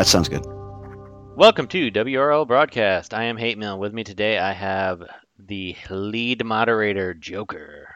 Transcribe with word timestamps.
That 0.00 0.06
sounds 0.06 0.30
good. 0.30 0.46
Welcome 1.36 1.66
to 1.66 1.90
WRL 1.90 2.46
Broadcast. 2.46 3.12
I 3.12 3.24
am 3.24 3.36
Hate 3.36 3.58
Mail. 3.58 3.78
With 3.78 3.92
me 3.92 4.02
today, 4.02 4.38
I 4.38 4.52
have 4.54 5.02
the 5.38 5.76
lead 5.90 6.42
moderator, 6.42 7.12
Joker. 7.12 7.94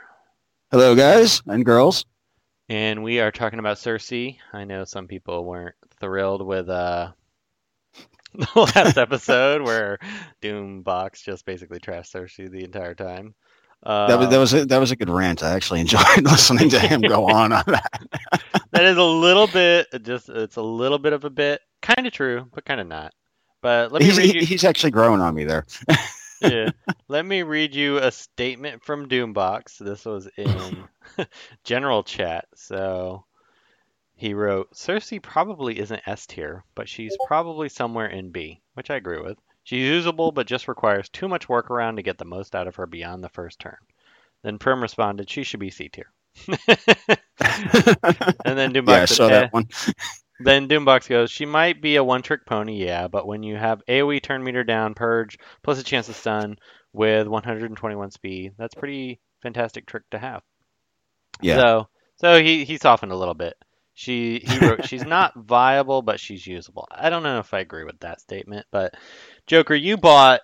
Hello, 0.71 0.95
guys 0.95 1.41
and 1.47 1.65
girls. 1.65 2.05
And 2.69 3.03
we 3.03 3.21
are 3.21 3.31
talking 3.31 3.59
about 3.59 3.79
Circe. 3.79 4.13
I 4.53 4.65
know 4.65 4.85
some 4.85 5.09
people 5.09 5.47
weren't 5.47 5.77
thrilled 5.99 6.47
with 6.47 6.69
uh, 6.69 7.13
the 8.35 8.71
last 8.75 8.99
episode 8.99 9.63
where 9.63 9.99
Doombox 10.43 11.23
just 11.25 11.47
basically 11.47 11.79
trashed 11.79 12.09
Circe 12.09 12.37
the 12.37 12.65
entire 12.65 12.95
time. 12.95 13.35
Uh, 13.83 14.09
that 14.09 14.19
was 14.19 14.29
that 14.29 14.39
was 14.39 14.55
a, 14.55 14.65
that 14.67 14.79
was 14.79 14.91
a 14.91 14.97
good 14.97 15.11
rant. 15.11 15.43
I 15.43 15.53
actually 15.53 15.81
enjoyed 15.83 16.23
listening 16.23 16.69
to 16.71 16.81
him 16.81 17.01
go 17.01 17.31
on 17.31 17.53
on 17.53 17.65
that. 17.67 18.03
that 18.73 18.85
is 18.85 18.97
a 18.97 19.03
little 19.03 19.47
bit 19.47 19.87
just 20.03 20.29
it's 20.29 20.57
a 20.57 20.63
little 20.63 20.99
bit 20.99 21.13
of 21.13 21.25
a 21.25 21.31
bit 21.31 21.61
kind 21.85 22.07
of 22.07 22.13
true, 22.13 22.47
but 22.55 22.65
kind 22.65 22.81
of 22.81 22.87
not. 22.87 23.13
But 23.61 23.93
let 23.93 24.01
me 24.01 24.07
he's, 24.07 24.19
read 24.19 24.35
you, 24.35 24.47
he's 24.47 24.65
actually 24.65 24.91
growing 24.91 25.21
on 25.21 25.35
me 25.35 25.45
there. 25.45 25.65
yeah. 26.41 26.71
Let 27.09 27.25
me 27.25 27.43
read 27.43 27.75
you 27.75 27.99
a 27.99 28.11
statement 28.11 28.83
from 28.83 29.09
Doombox. 29.09 29.79
This 29.79 30.05
was 30.05 30.29
in 30.37 30.85
general 31.65 32.03
chat. 32.03 32.47
So 32.55 33.25
he 34.17 34.35
wrote 34.35 34.77
Circe 34.77 35.13
probably 35.23 35.79
isn't 35.79 36.03
S 36.07 36.27
tier, 36.27 36.65
but 36.75 36.89
she's 36.89 37.17
probably 37.27 37.69
somewhere 37.69 38.09
in 38.09 38.31
B, 38.31 38.61
which 38.75 38.91
I 38.91 38.97
agree 38.97 39.21
with. 39.21 39.39
She's 39.63 39.89
usable, 39.89 40.31
but 40.31 40.47
just 40.47 40.69
requires 40.69 41.09
too 41.09 41.27
much 41.27 41.49
workaround 41.49 41.97
to 41.97 42.03
get 42.03 42.19
the 42.19 42.27
most 42.27 42.55
out 42.55 42.67
of 42.67 42.77
her 42.77 42.87
beyond 42.87 43.25
the 43.25 43.31
first 43.31 43.59
turn. 43.61 43.79
Then 44.43 44.59
Prim 44.59 44.83
responded, 44.83 45.31
she 45.31 45.43
should 45.43 45.61
be 45.61 45.71
C 45.71 45.89
tier. 45.89 46.13
and 46.49 46.59
then 48.45 48.75
Doombox 48.75 48.89
yeah, 48.89 49.03
I 49.03 49.05
said, 49.07 49.17
saw 49.17 49.27
"Eh." 49.27 49.31
that 49.31 49.53
one. 49.53 49.69
Then 50.41 50.69
Doombox 50.69 51.09
goes, 51.09 51.31
she 51.31 51.47
might 51.47 51.81
be 51.81 51.97
a 51.97 52.05
one 52.05 52.23
trick 52.23 52.45
pony, 52.45 52.85
yeah, 52.85 53.09
but 53.09 53.27
when 53.27 53.43
you 53.43 53.57
have 53.57 53.83
AoE 53.89 54.23
turn 54.23 54.43
meter 54.43 54.65
down, 54.65 54.95
purge, 54.95 55.39
plus 55.63 55.81
a 55.81 55.85
chance 55.85 56.07
to 56.07 56.13
stun 56.13 56.57
with 56.93 57.29
121 57.29 58.11
speed, 58.11 58.53
that's 58.59 58.75
pretty 58.75 59.21
fantastic 59.43 59.87
trick 59.87 60.03
to 60.11 60.19
have. 60.19 60.43
Yeah. 61.41 61.61
So 61.61 61.89
so 62.17 62.43
he, 62.43 62.65
he 62.65 62.79
softened 62.79 63.13
a 63.13 63.17
little 63.17 63.35
bit. 63.35 63.55
She 63.95 64.41
he 64.45 64.59
wrote 64.59 64.85
she's 64.89 65.05
not 65.05 65.35
viable, 65.37 66.03
but 66.03 66.19
she's 66.19 66.47
usable. 66.47 66.89
I 66.91 67.11
don't 67.11 67.23
know 67.23 67.39
if 67.39 67.55
I 67.55 67.61
agree 67.61 67.85
with 67.85 68.01
that 68.01 68.21
statement, 68.21 68.67
but 68.73 68.95
Joker, 69.47 69.75
you 69.75 69.97
bought 69.97 70.41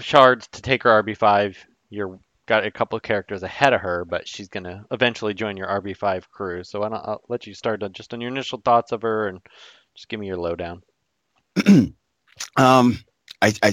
shards 0.00 0.46
to 0.52 0.62
take 0.62 0.84
her 0.84 1.02
RB 1.02 1.16
five. 1.16 1.58
You're 1.90 2.18
got 2.52 2.66
a 2.66 2.70
couple 2.70 3.00
characters 3.00 3.42
ahead 3.42 3.72
of 3.72 3.80
her, 3.80 4.04
but 4.04 4.28
she's 4.28 4.48
gonna 4.48 4.84
eventually 4.90 5.32
join 5.32 5.56
your 5.56 5.68
RB 5.68 5.96
five 5.96 6.30
crew. 6.30 6.62
So 6.62 6.82
I 6.82 6.90
don't, 6.90 6.98
I'll 7.02 7.22
let 7.30 7.46
you 7.46 7.54
start 7.54 7.82
on 7.82 7.94
just 7.94 8.12
on 8.12 8.20
your 8.20 8.30
initial 8.30 8.60
thoughts 8.62 8.92
of 8.92 9.00
her 9.00 9.28
and 9.28 9.40
just 9.94 10.10
give 10.10 10.20
me 10.20 10.26
your 10.26 10.36
lowdown. 10.36 10.82
Um, 12.56 12.98
I, 13.42 13.52
I 13.62 13.72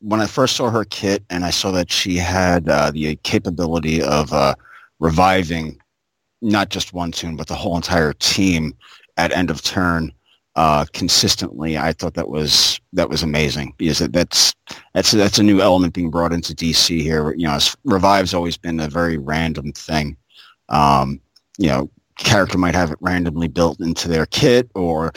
when 0.00 0.20
I 0.20 0.26
first 0.26 0.56
saw 0.56 0.68
her 0.68 0.84
kit 0.84 1.22
and 1.30 1.44
I 1.44 1.50
saw 1.50 1.70
that 1.70 1.90
she 1.90 2.16
had 2.16 2.68
uh, 2.68 2.90
the 2.90 3.16
capability 3.22 4.02
of 4.02 4.32
uh, 4.32 4.56
reviving 4.98 5.80
not 6.42 6.70
just 6.70 6.92
one 6.92 7.12
tune 7.12 7.36
but 7.36 7.46
the 7.46 7.54
whole 7.54 7.76
entire 7.76 8.12
team 8.14 8.74
at 9.16 9.30
end 9.32 9.48
of 9.48 9.62
turn 9.62 10.12
uh, 10.56 10.84
consistently, 10.92 11.78
I 11.78 11.92
thought 11.92 12.14
that 12.14 12.28
was 12.28 12.80
that 12.92 13.08
was 13.08 13.22
amazing 13.22 13.74
because 13.76 14.00
that, 14.00 14.12
that's 14.12 14.54
that's 14.94 15.12
that's 15.12 15.38
a 15.38 15.44
new 15.44 15.60
element 15.60 15.94
being 15.94 16.10
brought 16.10 16.32
into 16.32 16.54
DC 16.54 17.00
here. 17.00 17.32
You 17.34 17.46
know, 17.46 17.58
revive's 17.84 18.34
always 18.34 18.56
been 18.56 18.80
a 18.80 18.88
very 18.88 19.16
random 19.16 19.72
thing. 19.72 20.16
Um, 20.68 21.20
you 21.58 21.68
know, 21.68 21.90
character 22.18 22.58
might 22.58 22.74
have 22.74 22.90
it 22.90 22.98
randomly 23.00 23.48
built 23.48 23.80
into 23.80 24.08
their 24.08 24.26
kit 24.26 24.70
or 24.74 25.12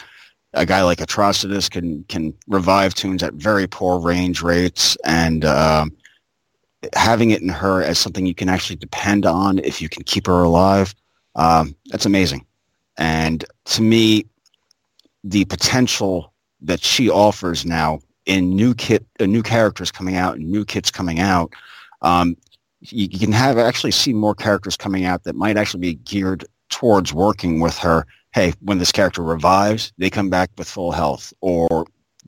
a 0.54 0.66
guy 0.66 0.84
like 0.84 1.00
Atrocitus 1.00 1.70
can 1.70 2.04
can 2.06 2.34
revive 2.48 2.94
tunes 2.94 3.24
at 3.24 3.34
very 3.34 3.68
poor 3.68 4.00
range 4.00 4.42
rates, 4.44 4.96
and 5.04 5.46
um, 5.46 5.92
having 6.96 7.32
it 7.32 7.42
in 7.42 7.50
her 7.50 7.82
as 7.82 7.98
something 7.98 8.26
you 8.26 8.36
can 8.36 8.50
actually 8.50 8.76
depend 8.76 9.26
on 9.26 9.60
if 9.60 9.82
you 9.82 9.90
can 9.90 10.04
keep 10.04 10.28
her 10.28 10.44
alive, 10.44 10.94
um, 11.36 11.76
that's 11.88 12.06
amazing. 12.06 12.46
And 12.98 13.44
to 13.66 13.82
me, 13.82 14.26
the 15.24 15.46
potential 15.46 16.34
that 16.62 16.82
she 16.82 17.10
offers 17.10 17.66
now 17.66 18.00
in 18.26 18.56
new 18.56 18.74
kit, 18.74 19.06
uh, 19.20 19.26
new 19.26 19.44
characters 19.44 19.92
coming 19.92 20.16
out, 20.16 20.36
and 20.36 20.50
new 20.50 20.66
kits 20.66 20.92
coming 20.92 21.20
out, 21.20 21.54
um, 22.02 22.38
you, 22.82 23.08
you 23.12 23.20
can 23.20 23.32
have 23.32 23.58
actually 23.58 23.92
see 23.92 24.14
more 24.14 24.36
characters 24.36 24.78
coming 24.78 25.06
out 25.06 25.24
that 25.24 25.36
might 25.36 25.58
actually 25.58 25.82
be 25.82 25.96
geared 25.96 26.46
towards 26.70 27.14
working 27.14 27.60
with 27.60 27.78
her 27.78 28.06
hey, 28.34 28.54
when 28.62 28.80
this 28.80 28.92
character 28.92 29.22
revives, 29.22 29.94
they 29.98 30.10
come 30.10 30.30
back 30.30 30.50
with 30.58 30.68
full 30.68 30.92
health, 30.92 31.34
or 31.42 31.86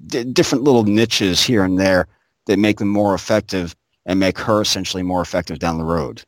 d- 0.08 0.24
different 0.24 0.64
little 0.64 0.84
niches 0.84 1.44
here 1.44 1.64
and 1.64 1.80
there 1.80 2.08
that 2.46 2.60
make 2.60 2.78
them 2.78 2.88
more 2.88 3.14
effective 3.16 3.76
and 4.06 4.20
make 4.20 4.38
her 4.38 4.62
essentially 4.62 5.04
more 5.04 5.22
effective 5.22 5.60
down 5.60 5.78
the 5.78 5.84
road. 5.84 6.24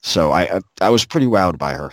So 0.00 0.32
I 0.32 0.56
I, 0.56 0.60
I 0.80 0.90
was 0.90 1.04
pretty 1.04 1.26
wowed 1.26 1.58
by 1.58 1.74
her. 1.74 1.92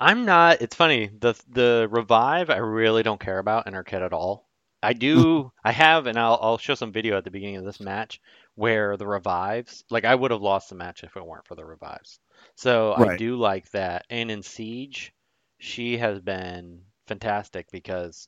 I'm 0.00 0.24
not. 0.24 0.62
It's 0.62 0.74
funny. 0.74 1.10
The 1.20 1.34
the 1.48 1.88
revive 1.90 2.50
I 2.50 2.56
really 2.56 3.02
don't 3.02 3.20
care 3.20 3.38
about 3.38 3.66
in 3.66 3.74
her 3.74 3.84
kit 3.84 4.02
at 4.02 4.14
all. 4.14 4.48
I 4.82 4.94
do. 4.94 5.52
I 5.62 5.72
have, 5.72 6.06
and 6.06 6.18
I'll 6.18 6.38
I'll 6.40 6.58
show 6.58 6.74
some 6.74 6.90
video 6.90 7.18
at 7.18 7.24
the 7.24 7.30
beginning 7.30 7.56
of 7.56 7.64
this 7.64 7.80
match 7.80 8.20
where 8.54 8.96
the 8.96 9.06
revives. 9.06 9.84
Like 9.90 10.06
I 10.06 10.14
would 10.14 10.30
have 10.30 10.40
lost 10.40 10.70
the 10.70 10.74
match 10.74 11.04
if 11.04 11.16
it 11.16 11.24
weren't 11.24 11.46
for 11.46 11.54
the 11.54 11.66
revives. 11.66 12.18
So 12.56 12.94
I 12.94 13.16
do 13.16 13.36
like 13.36 13.70
that. 13.72 14.06
And 14.08 14.30
in 14.30 14.42
Siege, 14.42 15.12
she 15.58 15.98
has 15.98 16.18
been 16.20 16.80
fantastic 17.06 17.70
because 17.70 18.26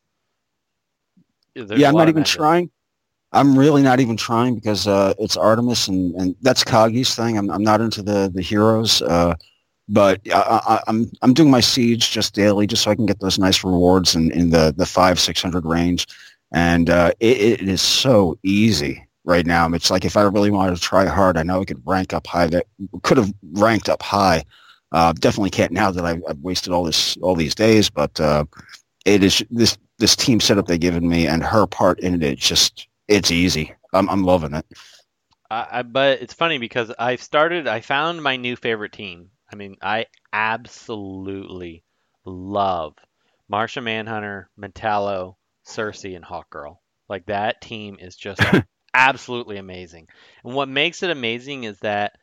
yeah, 1.54 1.88
I'm 1.88 1.94
not 1.94 2.08
even 2.10 2.24
trying. 2.24 2.70
I'm 3.32 3.58
really 3.58 3.82
not 3.82 3.98
even 3.98 4.16
trying 4.18 4.54
because 4.54 4.86
uh, 4.86 5.14
it's 5.18 5.38
Artemis 5.38 5.88
and, 5.88 6.14
and 6.16 6.36
that's 6.42 6.62
Kagi's 6.62 7.14
thing. 7.14 7.38
I'm, 7.38 7.50
I'm 7.50 7.62
not 7.62 7.80
into 7.80 8.02
the 8.02 8.30
the 8.32 8.42
heroes, 8.42 9.00
uh, 9.00 9.34
but 9.88 10.20
I, 10.32 10.60
I, 10.66 10.80
I'm 10.86 11.10
I'm 11.22 11.34
doing 11.34 11.50
my 11.50 11.60
siege 11.60 12.10
just 12.10 12.34
daily 12.34 12.66
just 12.66 12.82
so 12.82 12.90
I 12.90 12.94
can 12.94 13.06
get 13.06 13.20
those 13.20 13.38
nice 13.38 13.64
rewards 13.64 14.14
in, 14.14 14.30
in 14.32 14.50
the 14.50 14.74
the 14.76 14.86
five 14.86 15.18
six 15.18 15.42
hundred 15.42 15.64
range, 15.66 16.06
and 16.52 16.88
uh, 16.88 17.12
it, 17.20 17.60
it 17.60 17.68
is 17.68 17.82
so 17.82 18.38
easy 18.42 19.06
right 19.24 19.46
now. 19.46 19.68
It's 19.72 19.90
like 19.90 20.04
if 20.04 20.16
I 20.16 20.22
really 20.22 20.50
wanted 20.50 20.76
to 20.76 20.80
try 20.80 21.06
hard, 21.06 21.36
I 21.36 21.42
know 21.42 21.60
I 21.60 21.64
could 21.64 21.82
rank 21.84 22.12
up 22.12 22.26
high. 22.26 22.46
That 22.46 22.66
could 23.02 23.18
have 23.18 23.32
ranked 23.52 23.88
up 23.88 24.02
high. 24.02 24.44
Uh, 24.92 25.12
definitely 25.14 25.50
can't 25.50 25.72
now 25.72 25.90
that 25.90 26.04
I've, 26.04 26.22
I've 26.28 26.38
wasted 26.38 26.72
all 26.72 26.84
this 26.84 27.16
all 27.18 27.34
these 27.34 27.54
days, 27.54 27.88
but 27.90 28.20
uh, 28.20 28.44
it 29.04 29.24
is 29.24 29.44
this 29.50 29.78
this 29.98 30.16
team 30.16 30.40
setup 30.40 30.66
they've 30.66 30.80
given 30.80 31.08
me 31.08 31.26
and 31.26 31.42
her 31.42 31.66
part 31.66 32.00
in 32.00 32.14
it. 32.14 32.22
It's 32.22 32.46
just 32.46 32.88
it's 33.08 33.30
easy. 33.30 33.74
I'm 33.92 34.08
I'm 34.08 34.22
loving 34.22 34.54
it. 34.54 34.66
I, 35.50 35.66
I 35.70 35.82
but 35.82 36.20
it's 36.20 36.34
funny 36.34 36.58
because 36.58 36.92
I 36.98 37.16
started 37.16 37.66
I 37.66 37.80
found 37.80 38.22
my 38.22 38.36
new 38.36 38.56
favorite 38.56 38.92
team. 38.92 39.30
I 39.52 39.56
mean, 39.56 39.76
I 39.82 40.06
absolutely 40.32 41.84
love 42.24 42.94
Martian 43.48 43.84
Manhunter, 43.84 44.48
Metallo, 44.58 45.36
Circe, 45.64 46.04
and 46.04 46.24
Hawkgirl. 46.24 46.78
Like 47.08 47.26
that 47.26 47.60
team 47.60 47.98
is 48.00 48.16
just 48.16 48.40
absolutely 48.94 49.58
amazing. 49.58 50.08
And 50.44 50.54
what 50.54 50.68
makes 50.68 51.02
it 51.02 51.10
amazing 51.10 51.64
is 51.64 51.78
that 51.80 52.16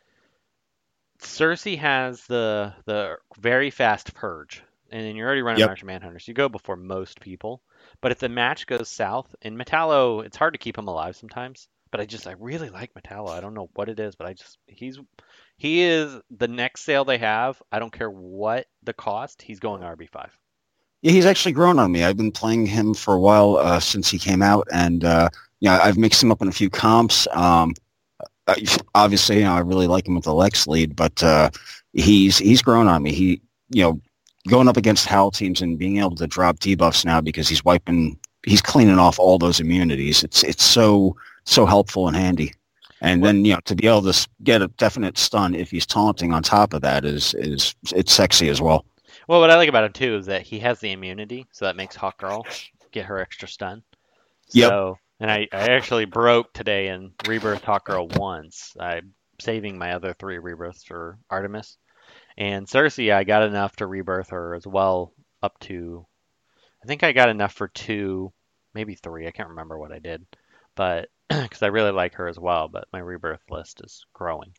Circe 1.21 1.65
has 1.75 2.25
the 2.25 2.73
the 2.85 3.17
very 3.37 3.69
fast 3.71 4.13
purge, 4.13 4.63
and 4.89 5.05
then 5.05 5.15
you're 5.15 5.27
already 5.27 5.41
running 5.41 5.59
Yep. 5.59 5.67
Martian 5.69 5.87
Manhunter, 5.87 6.19
so 6.19 6.29
you 6.29 6.33
go 6.33 6.49
before 6.49 6.77
most 6.77 7.19
people. 7.19 7.61
But 8.01 8.11
if 8.11 8.19
the 8.19 8.29
match 8.29 8.65
goes 8.67 8.89
south, 8.89 9.35
in 9.41 9.57
Metallo, 9.57 10.23
it's 10.25 10.37
hard 10.37 10.53
to 10.53 10.59
keep 10.59 10.77
him 10.77 10.87
alive 10.87 11.15
sometimes. 11.15 11.67
But 11.91 12.01
I 12.01 12.05
just 12.05 12.27
I 12.27 12.33
really 12.39 12.69
like 12.69 12.93
Metallo. 12.93 13.29
I 13.29 13.41
don't 13.41 13.53
know 13.53 13.69
what 13.73 13.89
it 13.89 13.99
is, 13.99 14.15
but 14.15 14.27
I 14.27 14.33
just 14.33 14.57
he's 14.67 14.99
he 15.57 15.81
is 15.81 16.19
the 16.29 16.47
next 16.47 16.81
sale 16.81 17.03
they 17.03 17.17
have. 17.17 17.61
I 17.71 17.79
don't 17.79 17.91
care 17.91 18.11
what 18.11 18.67
the 18.83 18.93
cost. 18.93 19.41
He's 19.41 19.59
going 19.59 19.81
RB 19.81 20.09
five. 20.09 20.37
Yeah, 21.01 21.11
he's 21.11 21.25
actually 21.25 21.53
grown 21.53 21.79
on 21.79 21.91
me. 21.91 22.03
I've 22.03 22.17
been 22.17 22.31
playing 22.31 22.65
him 22.65 22.93
for 22.93 23.13
a 23.13 23.19
while 23.19 23.57
uh, 23.57 23.79
since 23.79 24.09
he 24.09 24.19
came 24.19 24.41
out, 24.41 24.67
and 24.71 25.03
uh, 25.03 25.29
you 25.59 25.69
know, 25.69 25.79
I've 25.81 25.97
mixed 25.97 26.21
him 26.21 26.31
up 26.31 26.41
in 26.41 26.47
a 26.47 26.51
few 26.51 26.69
comps. 26.69 27.27
Um, 27.31 27.73
obviously, 28.95 29.37
you 29.37 29.43
know, 29.43 29.53
I 29.53 29.59
really 29.59 29.87
like 29.87 30.07
him 30.07 30.15
with 30.15 30.25
the 30.25 30.33
Lex 30.33 30.67
lead, 30.67 30.95
but 30.95 31.21
uh, 31.23 31.49
he's 31.93 32.37
he's 32.37 32.61
grown 32.61 32.87
on 32.87 33.03
me. 33.03 33.13
He, 33.13 33.41
you 33.69 33.83
know, 33.83 34.01
going 34.47 34.67
up 34.67 34.77
against 34.77 35.05
Howl 35.05 35.31
teams 35.31 35.61
and 35.61 35.77
being 35.77 35.99
able 35.99 36.15
to 36.15 36.27
drop 36.27 36.59
debuffs 36.59 37.05
now 37.05 37.21
because 37.21 37.47
he's 37.47 37.63
wiping, 37.63 38.17
he's 38.45 38.61
cleaning 38.61 38.99
off 38.99 39.19
all 39.19 39.37
those 39.37 39.59
immunities. 39.59 40.23
It's 40.23 40.43
it's 40.43 40.63
so 40.63 41.15
so 41.49 41.65
helpful 41.65 42.07
and 42.07 42.15
handy. 42.15 42.53
And 43.01 43.23
then 43.23 43.45
you 43.45 43.53
know 43.53 43.59
to 43.65 43.75
be 43.75 43.87
able 43.87 44.01
to 44.11 44.27
get 44.43 44.61
a 44.61 44.67
definite 44.67 45.17
stun 45.17 45.55
if 45.55 45.71
he's 45.71 45.85
taunting 45.85 46.33
on 46.33 46.43
top 46.43 46.73
of 46.73 46.81
that 46.81 47.05
is 47.05 47.33
is 47.35 47.75
it's 47.93 48.11
sexy 48.11 48.49
as 48.49 48.61
well. 48.61 48.85
Well, 49.27 49.39
what 49.39 49.51
I 49.51 49.55
like 49.55 49.69
about 49.69 49.85
him 49.85 49.93
too 49.93 50.15
is 50.17 50.25
that 50.25 50.41
he 50.41 50.59
has 50.59 50.79
the 50.79 50.91
immunity, 50.91 51.45
so 51.51 51.65
that 51.65 51.75
makes 51.75 51.95
Hawkgirl 51.95 52.43
get 52.91 53.05
her 53.05 53.19
extra 53.19 53.47
stun. 53.47 53.83
Yep. 54.51 54.69
So, 54.69 54.97
and 55.19 55.29
I, 55.29 55.47
I 55.51 55.69
actually 55.71 56.05
broke 56.05 56.51
today 56.53 56.87
and 56.87 57.11
rebirth 57.27 57.63
Hawkgirl 57.63 58.17
once. 58.17 58.75
I'm 58.79 59.13
saving 59.39 59.77
my 59.77 59.93
other 59.93 60.13
three 60.13 60.39
rebirths 60.39 60.83
for 60.83 61.19
Artemis. 61.29 61.77
And 62.37 62.67
Cersei, 62.67 63.13
I 63.13 63.23
got 63.23 63.43
enough 63.43 63.75
to 63.77 63.85
rebirth 63.85 64.29
her 64.29 64.55
as 64.55 64.65
well, 64.65 65.13
up 65.43 65.59
to, 65.61 66.05
I 66.83 66.87
think 66.87 67.03
I 67.03 67.11
got 67.11 67.29
enough 67.29 67.53
for 67.53 67.67
two 67.67 68.31
maybe 68.73 68.95
three. 68.95 69.27
I 69.27 69.31
can't 69.31 69.49
remember 69.49 69.77
what 69.77 69.91
I 69.91 69.99
did, 69.99 70.25
but 70.79 71.09
because 71.29 71.61
I 71.61 71.67
really 71.67 71.91
like 71.91 72.13
her 72.15 72.29
as 72.29 72.39
well. 72.39 72.69
But 72.69 72.87
my 72.93 72.99
rebirth 72.99 73.41
list 73.49 73.81
is 73.83 74.05
growing. 74.13 74.53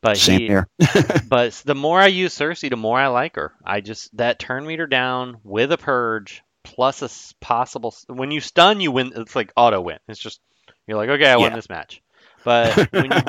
But 0.00 0.16
Same 0.16 0.38
he, 0.38 0.46
here. 0.46 0.68
but 1.28 1.60
the 1.64 1.74
more 1.74 2.00
I 2.00 2.06
use 2.06 2.32
Circe, 2.32 2.60
the 2.60 2.76
more 2.76 2.96
I 2.96 3.08
like 3.08 3.34
her. 3.34 3.52
I 3.64 3.80
just 3.80 4.16
that 4.16 4.38
turn 4.38 4.64
meter 4.64 4.86
down 4.86 5.38
with 5.42 5.72
a 5.72 5.76
purge 5.76 6.44
plus 6.62 7.02
a 7.02 7.10
possible. 7.40 7.92
When 8.06 8.30
you 8.30 8.40
stun, 8.40 8.80
you 8.80 8.92
win. 8.92 9.12
It's 9.16 9.34
like 9.34 9.52
auto 9.56 9.80
win. 9.80 9.98
It's 10.06 10.20
just 10.20 10.40
you're 10.86 10.96
like, 10.96 11.08
okay, 11.08 11.28
I 11.28 11.36
won 11.36 11.54
this 11.54 11.68
match. 11.68 12.02
But 12.44 12.76
when 12.92 13.10
you 13.10 13.22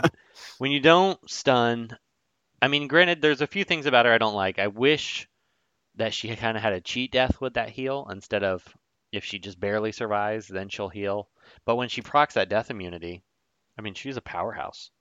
when 0.59 0.71
you 0.71 0.81
don't 0.81 1.19
stun, 1.27 1.97
I 2.61 2.67
mean, 2.67 2.87
granted, 2.87 3.23
there's 3.23 3.41
a 3.41 3.47
few 3.47 3.63
things 3.63 3.87
about 3.87 4.05
her 4.05 4.13
I 4.13 4.19
don't 4.19 4.35
like. 4.35 4.59
I 4.59 4.67
wish 4.67 5.27
that 5.95 6.13
she 6.13 6.35
kind 6.35 6.55
of 6.55 6.61
had 6.61 6.73
a 6.73 6.81
cheat 6.81 7.11
death 7.11 7.41
with 7.41 7.55
that 7.55 7.71
heal 7.71 8.07
instead 8.11 8.43
of 8.43 8.63
if 9.11 9.25
she 9.25 9.39
just 9.39 9.59
barely 9.59 9.91
survives, 9.91 10.47
then 10.47 10.69
she'll 10.69 10.89
heal. 10.89 11.27
But 11.65 11.75
when 11.75 11.89
she 11.89 12.01
procs 12.01 12.33
that 12.33 12.49
death 12.49 12.71
immunity, 12.71 13.23
I 13.77 13.81
mean, 13.81 13.93
she's 13.93 14.17
a 14.17 14.21
powerhouse. 14.21 14.91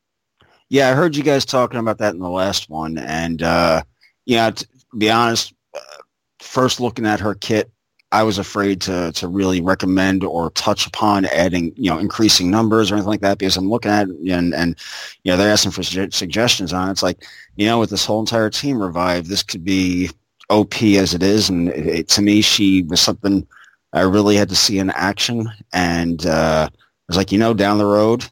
Yeah, 0.69 0.91
I 0.91 0.95
heard 0.95 1.17
you 1.17 1.23
guys 1.23 1.45
talking 1.45 1.81
about 1.81 1.99
that 1.99 2.15
in 2.15 2.21
the 2.21 2.29
last 2.29 2.69
one, 2.69 2.99
and 2.99 3.43
uh, 3.43 3.83
yeah, 4.27 4.51
to 4.51 4.67
be 4.99 5.11
honest, 5.11 5.55
uh, 5.75 6.03
first 6.41 6.79
looking 6.79 7.07
at 7.07 7.21
her 7.21 7.35
kit, 7.35 7.71
I 8.13 8.23
was 8.23 8.39
afraid 8.39 8.81
to 8.83 9.13
to 9.13 9.29
really 9.29 9.61
recommend 9.61 10.25
or 10.25 10.51
touch 10.51 10.87
upon 10.87 11.27
adding, 11.27 11.73
you 11.77 11.91
know, 11.91 11.99
increasing 11.99 12.51
numbers 12.51 12.91
or 12.91 12.95
anything 12.95 13.11
like 13.11 13.21
that 13.21 13.39
because 13.39 13.57
I'm 13.57 13.71
looking 13.71 13.91
at 13.91 14.09
it 14.09 14.17
and 14.31 14.55
and 14.55 14.77
you 15.25 15.33
know 15.33 15.37
they're 15.37 15.53
asking 15.53 15.73
for 15.73 15.83
sugge- 15.83 16.15
suggestions 16.15 16.73
on 16.73 16.89
it. 16.89 16.93
It's 16.93 17.03
like 17.03 17.25
you 17.57 17.67
know 17.67 17.79
with 17.81 17.91
this 17.91 18.07
whole 18.07 18.21
entire 18.21 18.51
team 18.51 18.81
revive, 18.81 19.29
this 19.29 19.43
could 19.43 19.65
be 19.65 20.11
OP 20.51 20.83
as 20.83 21.15
it 21.15 21.23
is, 21.23 21.51
and 21.51 21.69
it, 21.69 21.87
it, 21.87 22.09
to 22.09 22.23
me, 22.23 22.41
she 22.41 22.83
was 22.83 23.01
something 23.01 23.47
I 23.93 24.03
really 24.03 24.37
had 24.37 24.49
to 24.51 24.57
see 24.57 24.79
in 24.79 24.91
action, 24.91 25.51
and 25.73 26.25
uh, 26.27 26.69
I 26.71 26.77
was 27.09 27.17
like, 27.17 27.33
you 27.33 27.39
know, 27.39 27.55
down 27.55 27.79
the 27.79 27.87
road 27.87 28.25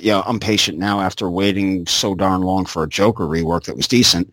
you 0.00 0.12
know, 0.12 0.22
I'm 0.26 0.38
patient 0.40 0.78
now 0.78 1.00
after 1.00 1.28
waiting 1.30 1.86
so 1.86 2.14
darn 2.14 2.42
long 2.42 2.66
for 2.66 2.82
a 2.82 2.88
Joker 2.88 3.24
rework 3.24 3.64
that 3.64 3.76
was 3.76 3.88
decent. 3.88 4.32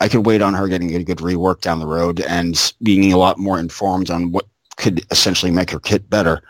I 0.00 0.08
could 0.08 0.26
wait 0.26 0.42
on 0.42 0.54
her 0.54 0.68
getting 0.68 0.94
a 0.94 1.04
good 1.04 1.18
rework 1.18 1.60
down 1.60 1.78
the 1.78 1.86
road 1.86 2.20
and 2.20 2.72
being 2.82 3.12
a 3.12 3.18
lot 3.18 3.38
more 3.38 3.58
informed 3.58 4.10
on 4.10 4.32
what 4.32 4.46
could 4.76 5.02
essentially 5.10 5.52
make 5.52 5.70
her 5.70 5.78
kit 5.78 6.08
better. 6.10 6.42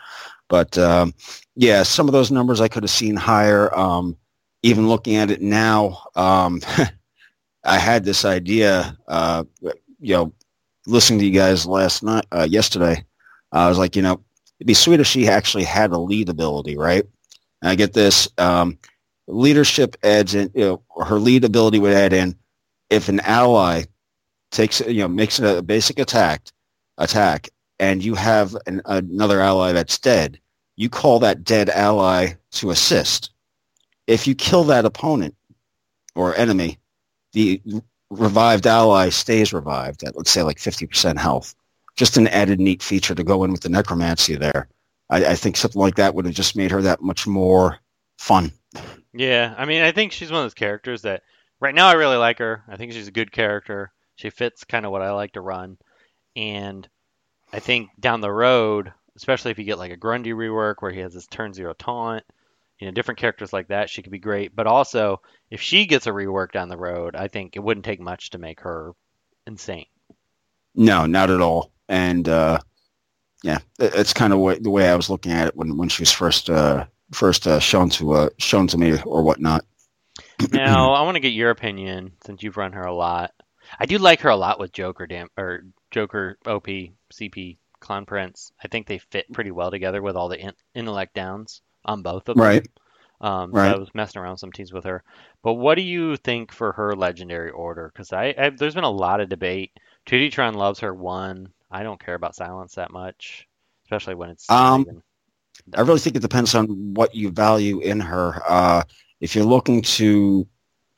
But 0.49 0.77
um, 0.77 1.13
yeah, 1.55 1.83
some 1.83 2.07
of 2.07 2.13
those 2.13 2.31
numbers 2.31 2.61
I 2.61 2.67
could 2.67 2.83
have 2.83 2.89
seen 2.89 3.15
higher. 3.15 3.73
Um, 3.77 4.17
even 4.63 4.87
looking 4.87 5.15
at 5.15 5.31
it 5.31 5.41
now, 5.41 6.01
um, 6.15 6.61
I 7.63 7.77
had 7.77 8.03
this 8.03 8.25
idea. 8.25 8.97
Uh, 9.07 9.43
you 9.99 10.15
know, 10.15 10.33
listening 10.87 11.19
to 11.19 11.25
you 11.25 11.31
guys 11.31 11.65
last 11.65 12.03
night, 12.03 12.25
uh, 12.31 12.47
yesterday, 12.49 13.03
I 13.51 13.69
was 13.69 13.77
like, 13.77 13.95
you 13.95 14.01
know, 14.01 14.21
it'd 14.59 14.67
be 14.67 14.73
sweet 14.73 14.99
if 14.99 15.07
she 15.07 15.27
actually 15.27 15.63
had 15.63 15.91
a 15.91 15.97
lead 15.97 16.29
ability, 16.29 16.77
right? 16.77 17.03
And 17.61 17.69
I 17.69 17.75
get 17.75 17.93
this. 17.93 18.27
Um, 18.37 18.77
leadership 19.27 19.95
adds 20.03 20.35
in, 20.35 20.51
you 20.53 20.65
know, 20.65 21.03
her 21.03 21.19
lead 21.19 21.43
ability 21.43 21.79
would 21.79 21.93
add 21.93 22.13
in 22.13 22.35
if 22.89 23.09
an 23.09 23.19
ally 23.21 23.83
takes, 24.51 24.79
you 24.81 24.99
know, 24.99 25.07
makes 25.07 25.39
a 25.39 25.61
basic 25.61 25.99
attack, 25.99 26.43
attack, 26.97 27.49
and 27.79 28.03
you 28.03 28.15
have 28.15 28.55
an, 28.67 28.81
another 28.85 29.41
ally 29.41 29.71
that's 29.71 29.97
dead, 29.97 30.39
you 30.75 30.89
call 30.89 31.19
that 31.19 31.43
dead 31.43 31.69
ally 31.69 32.33
to 32.51 32.69
assist. 32.69 33.31
If 34.07 34.27
you 34.27 34.35
kill 34.35 34.63
that 34.65 34.85
opponent 34.85 35.35
or 36.15 36.35
enemy, 36.35 36.77
the 37.33 37.61
revived 38.09 38.67
ally 38.67 39.09
stays 39.09 39.53
revived 39.53 40.03
at, 40.03 40.15
let's 40.15 40.31
say, 40.31 40.43
like 40.43 40.57
50% 40.57 41.17
health. 41.17 41.55
Just 41.95 42.17
an 42.17 42.27
added 42.27 42.59
neat 42.59 42.83
feature 42.83 43.15
to 43.15 43.23
go 43.23 43.43
in 43.43 43.51
with 43.51 43.61
the 43.61 43.69
necromancy 43.69 44.35
there. 44.35 44.67
I, 45.09 45.25
I 45.25 45.35
think 45.35 45.55
something 45.55 45.81
like 45.81 45.95
that 45.95 46.13
would 46.13 46.25
have 46.25 46.35
just 46.35 46.55
made 46.55 46.71
her 46.71 46.81
that 46.81 47.01
much 47.01 47.25
more 47.25 47.79
fun. 48.17 48.51
Yeah, 49.13 49.53
I 49.57 49.65
mean, 49.65 49.81
I 49.81 49.91
think 49.91 50.11
she's 50.11 50.31
one 50.31 50.41
of 50.41 50.45
those 50.45 50.53
characters 50.53 51.03
that 51.03 51.23
right 51.59 51.73
now 51.73 51.87
I 51.87 51.93
really 51.93 52.17
like 52.17 52.39
her. 52.39 52.63
I 52.67 52.75
think 52.75 52.91
she's 52.91 53.07
a 53.07 53.11
good 53.11 53.31
character. 53.31 53.93
She 54.15 54.29
fits 54.29 54.65
kind 54.65 54.85
of 54.85 54.91
what 54.91 55.01
I 55.01 55.11
like 55.11 55.33
to 55.33 55.41
run. 55.41 55.77
And 56.35 56.87
I 57.53 57.59
think 57.59 57.89
down 57.99 58.21
the 58.21 58.31
road, 58.31 58.91
especially 59.15 59.51
if 59.51 59.59
you 59.59 59.63
get 59.63 59.77
like 59.77 59.91
a 59.91 59.97
Grundy 59.97 60.31
rework 60.31 60.75
where 60.79 60.91
he 60.91 60.99
has 60.99 61.13
his 61.13 61.27
turn 61.27 61.53
zero 61.53 61.73
taunt, 61.73 62.23
you 62.85 62.91
know, 62.91 62.93
different 62.93 63.19
characters 63.19 63.51
like 63.51 63.69
that, 63.69 63.89
she 63.89 64.03
could 64.03 64.11
be 64.11 64.19
great. 64.19 64.55
But 64.55 64.67
also, 64.67 65.19
if 65.49 65.59
she 65.59 65.87
gets 65.87 66.05
a 66.05 66.11
rework 66.11 66.51
down 66.51 66.69
the 66.69 66.77
road, 66.77 67.15
I 67.15 67.27
think 67.27 67.55
it 67.55 67.63
wouldn't 67.63 67.83
take 67.83 67.99
much 67.99 68.29
to 68.29 68.37
make 68.37 68.59
her 68.59 68.93
insane. 69.47 69.87
No, 70.75 71.07
not 71.07 71.31
at 71.31 71.41
all. 71.41 71.71
And 71.89 72.29
uh, 72.29 72.59
yeah, 73.41 73.57
it's 73.79 74.13
kind 74.13 74.33
of 74.33 74.37
what, 74.37 74.61
the 74.61 74.69
way 74.69 74.87
I 74.87 74.93
was 74.93 75.09
looking 75.09 75.31
at 75.31 75.47
it 75.47 75.55
when, 75.55 75.77
when 75.77 75.89
she 75.89 76.03
was 76.03 76.11
first 76.11 76.47
uh, 76.47 76.85
first 77.11 77.47
uh, 77.47 77.59
shown 77.59 77.89
to 77.89 78.13
uh, 78.13 78.29
shown 78.37 78.67
to 78.67 78.77
me 78.77 79.01
or 79.03 79.23
whatnot. 79.23 79.65
Now, 80.51 80.91
I 80.91 81.01
want 81.01 81.15
to 81.15 81.21
get 81.21 81.29
your 81.29 81.49
opinion 81.49 82.11
since 82.23 82.43
you've 82.43 82.57
run 82.57 82.73
her 82.73 82.83
a 82.83 82.93
lot. 82.93 83.31
I 83.79 83.87
do 83.87 83.97
like 83.97 84.21
her 84.21 84.29
a 84.29 84.35
lot 84.35 84.59
with 84.59 84.73
Joker 84.73 85.07
dam 85.07 85.29
or 85.35 85.63
Joker 85.89 86.37
OP 86.45 86.67
CP 87.11 87.57
Clown 87.79 88.05
Prince. 88.05 88.51
I 88.63 88.67
think 88.67 88.85
they 88.85 88.99
fit 88.99 89.33
pretty 89.33 89.49
well 89.49 89.71
together 89.71 90.03
with 90.03 90.15
all 90.15 90.29
the 90.29 90.39
in- 90.39 90.53
intellect 90.75 91.15
downs 91.15 91.63
on 91.85 92.01
both 92.01 92.29
of 92.29 92.37
them. 92.37 92.43
Right. 92.43 92.67
Um, 93.21 93.51
so 93.51 93.57
Right. 93.57 93.73
I 93.73 93.77
was 93.77 93.89
messing 93.93 94.21
around 94.21 94.37
some 94.37 94.51
teams 94.51 94.73
with 94.73 94.83
her. 94.83 95.03
But 95.41 95.53
what 95.53 95.75
do 95.75 95.81
you 95.81 96.17
think 96.17 96.51
for 96.51 96.73
her 96.73 96.95
legendary 96.95 97.51
order? 97.51 97.89
Because 97.93 98.11
I, 98.11 98.35
I 98.37 98.49
there's 98.49 98.75
been 98.75 98.83
a 98.83 98.89
lot 98.89 99.21
of 99.21 99.29
debate. 99.29 99.71
Tron 100.05 100.53
loves 100.53 100.79
her 100.81 100.93
one. 100.93 101.49
I 101.71 101.83
don't 101.83 102.03
care 102.03 102.15
about 102.15 102.35
silence 102.35 102.75
that 102.75 102.91
much, 102.91 103.47
especially 103.85 104.15
when 104.15 104.29
it's 104.29 104.49
Um, 104.51 104.85
I 105.73 105.81
really 105.81 105.99
think 105.99 106.15
it 106.15 106.21
depends 106.21 106.53
on 106.53 106.93
what 106.93 107.15
you 107.15 107.31
value 107.31 107.79
in 107.79 107.99
her. 108.01 108.41
Uh, 108.47 108.83
if 109.19 109.35
you're 109.35 109.45
looking 109.45 109.81
to 109.81 110.47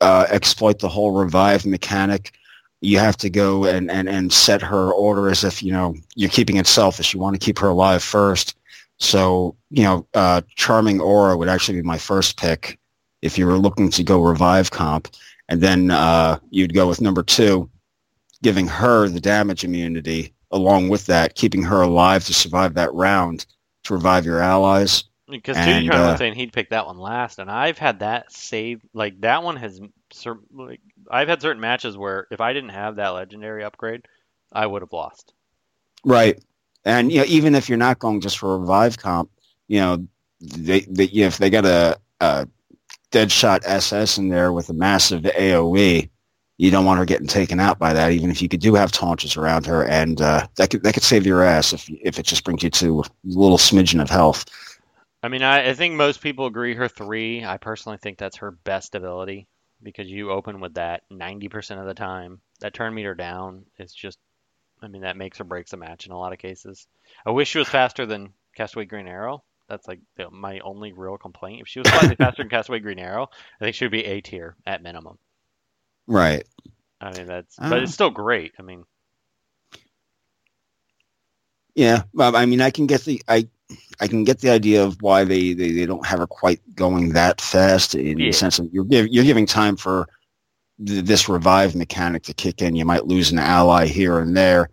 uh, 0.01 0.25
exploit 0.29 0.79
the 0.79 0.89
whole 0.89 1.11
revive 1.11 1.65
mechanic, 1.65 2.37
you 2.81 2.99
have 2.99 3.15
to 3.17 3.29
go 3.29 3.65
and, 3.65 3.89
and, 3.89 4.09
and 4.09 4.33
set 4.33 4.61
her 4.61 4.91
order 4.91 5.29
as 5.29 5.43
if, 5.43 5.63
you 5.63 5.71
know, 5.71 5.95
you're 6.15 6.29
keeping 6.29 6.57
it 6.57 6.67
selfish. 6.67 7.13
You 7.13 7.19
want 7.19 7.39
to 7.39 7.45
keep 7.45 7.59
her 7.59 7.69
alive 7.69 8.03
first. 8.03 8.56
So, 8.99 9.55
you 9.69 9.83
know, 9.83 10.07
uh, 10.13 10.41
Charming 10.55 10.99
Aura 10.99 11.37
would 11.37 11.49
actually 11.49 11.79
be 11.79 11.87
my 11.87 11.97
first 11.97 12.37
pick 12.37 12.79
if 13.21 13.37
you 13.37 13.45
were 13.45 13.57
looking 13.57 13.89
to 13.91 14.03
go 14.03 14.21
revive 14.21 14.71
comp. 14.71 15.09
And 15.49 15.61
then 15.61 15.91
uh, 15.91 16.39
you'd 16.49 16.73
go 16.73 16.87
with 16.87 17.01
number 17.01 17.23
two, 17.23 17.69
giving 18.43 18.67
her 18.67 19.07
the 19.07 19.21
damage 19.21 19.63
immunity 19.63 20.33
along 20.51 20.89
with 20.89 21.05
that, 21.07 21.35
keeping 21.35 21.63
her 21.63 21.81
alive 21.81 22.25
to 22.25 22.33
survive 22.33 22.73
that 22.73 22.93
round 22.93 23.45
to 23.83 23.93
revive 23.93 24.25
your 24.25 24.39
allies. 24.39 25.03
Because 25.29 25.57
And, 25.57 25.87
Tron 25.87 25.99
uh, 25.99 26.11
was 26.11 26.19
saying 26.19 26.35
he'd 26.35 26.53
pick 26.53 26.69
that 26.69 26.85
one 26.85 26.97
last, 26.97 27.39
and 27.39 27.51
I've 27.51 27.77
had 27.77 27.99
that 27.99 28.31
saved. 28.31 28.87
Like 28.93 29.19
that 29.21 29.43
one 29.43 29.57
has, 29.57 29.81
like 30.53 30.79
I've 31.11 31.27
had 31.27 31.41
certain 31.41 31.59
matches 31.59 31.97
where 31.97 32.27
if 32.31 32.39
I 32.39 32.53
didn't 32.53 32.69
have 32.69 32.95
that 32.95 33.09
legendary 33.09 33.63
upgrade, 33.65 34.05
I 34.53 34.65
would 34.65 34.81
have 34.83 34.93
lost. 34.93 35.33
Right. 36.05 36.41
And 36.87 37.11
you 37.11 37.19
know, 37.19 37.25
even 37.27 37.53
if 37.53 37.67
you're 37.67 37.77
not 37.77 37.99
going 37.99 38.21
just 38.21 38.39
for 38.39 38.55
a 38.55 38.57
revive 38.57 38.97
comp, 38.97 39.29
you 39.67 39.79
know, 39.79 40.07
they, 40.39 40.81
they 40.81 41.05
you 41.05 41.21
know, 41.21 41.27
if 41.27 41.37
they 41.37 41.49
got 41.49 41.65
a, 41.65 41.99
a 42.21 42.47
dead 43.11 43.31
shot 43.31 43.63
SS 43.65 44.17
in 44.17 44.29
there 44.29 44.53
with 44.53 44.69
a 44.69 44.73
massive 44.73 45.23
AOE, 45.23 46.09
you 46.57 46.71
don't 46.71 46.85
want 46.85 46.97
her 46.99 47.05
getting 47.05 47.27
taken 47.27 47.59
out 47.59 47.77
by 47.77 47.91
that. 47.91 48.13
Even 48.13 48.31
if 48.31 48.41
you 48.41 48.47
could 48.47 48.61
do 48.61 48.73
have 48.75 48.91
taunches 48.91 49.35
around 49.35 49.65
her, 49.65 49.83
and 49.85 50.21
uh, 50.21 50.47
that 50.55 50.69
could 50.69 50.81
that 50.83 50.93
could 50.93 51.03
save 51.03 51.25
your 51.25 51.43
ass 51.43 51.73
if 51.73 51.89
if 51.89 52.17
it 52.17 52.25
just 52.25 52.45
brings 52.45 52.63
you 52.63 52.69
to 52.69 53.01
a 53.01 53.03
little 53.25 53.57
smidgen 53.57 54.01
of 54.01 54.09
health. 54.09 54.45
I 55.23 55.27
mean, 55.29 55.43
I, 55.43 55.71
I 55.71 55.73
think 55.73 55.95
most 55.95 56.21
people 56.21 56.45
agree 56.45 56.73
her 56.75 56.87
three. 56.87 57.43
I 57.43 57.57
personally 57.57 57.97
think 57.97 58.17
that's 58.17 58.37
her 58.37 58.51
best 58.51 58.95
ability 58.95 59.47
because 59.83 60.07
you 60.07 60.31
open 60.31 60.59
with 60.59 60.75
that 60.75 61.03
90% 61.11 61.79
of 61.79 61.85
the 61.85 61.93
time. 61.93 62.39
That 62.61 62.73
turn 62.73 62.93
meter 62.93 63.13
down 63.13 63.65
is 63.77 63.93
just, 63.93 64.17
I 64.81 64.87
mean, 64.87 65.01
that 65.01 65.17
makes 65.17 65.39
or 65.41 65.43
breaks 65.43 65.73
a 65.73 65.77
match 65.77 66.05
in 66.05 66.11
a 66.11 66.17
lot 66.17 66.33
of 66.33 66.39
cases. 66.39 66.87
I 67.25 67.31
wish 67.31 67.49
she 67.49 67.57
was 67.59 67.67
faster 67.69 68.05
than 68.05 68.33
Castaway 68.55 68.85
Green 68.85 69.07
Arrow. 69.07 69.43
That's 69.67 69.87
like 69.87 69.99
the, 70.15 70.29
my 70.29 70.59
only 70.59 70.93
real 70.93 71.17
complaint. 71.17 71.61
If 71.61 71.67
she 71.67 71.79
was 71.79 71.89
slightly 71.89 72.15
faster 72.17 72.43
than 72.43 72.49
Castaway 72.49 72.79
Green 72.79 72.99
Arrow, 72.99 73.29
I 73.59 73.63
think 73.63 73.75
she 73.75 73.85
would 73.85 73.91
be 73.91 74.05
A 74.05 74.21
tier 74.21 74.55
at 74.65 74.83
minimum. 74.83 75.17
Right. 76.05 76.45
I 77.01 77.11
mean, 77.17 77.25
that's, 77.27 77.57
Uh. 77.59 77.69
but 77.69 77.83
it's 77.83 77.93
still 77.93 78.09
great. 78.11 78.53
I 78.59 78.61
mean, 78.61 78.85
Yeah. 81.75 82.03
Well, 82.13 82.35
I 82.35 82.45
mean, 82.45 82.61
I 82.61 82.71
can 82.71 82.87
get 82.87 83.01
the 83.01 83.21
I. 83.27 83.47
I 83.99 84.07
can 84.07 84.23
get 84.23 84.39
the 84.39 84.49
idea 84.49 84.81
of 84.85 85.01
why 85.01 85.25
they, 85.25 85.51
they, 85.51 85.71
they 85.71 85.85
don't 85.85 86.05
have 86.05 86.19
her 86.19 86.27
quite 86.27 86.61
going 86.75 87.09
that 87.13 87.41
fast 87.41 87.95
in 87.95 88.17
Yeah. 88.17 88.27
the 88.27 88.31
sense 88.31 88.55
that 88.57 88.71
you're, 88.71 88.85
giv- 88.85 89.07
you're 89.09 89.25
giving 89.25 89.45
time 89.45 89.75
for 89.75 90.07
this 90.79 91.27
revive 91.27 91.75
mechanic 91.75 92.23
to 92.23 92.33
kick 92.33 92.61
in. 92.61 92.75
You 92.75 92.85
might 92.85 93.05
lose 93.07 93.31
an 93.31 93.39
ally 93.39 93.87
here 93.87 94.19
and 94.19 94.35
there, 94.35 94.69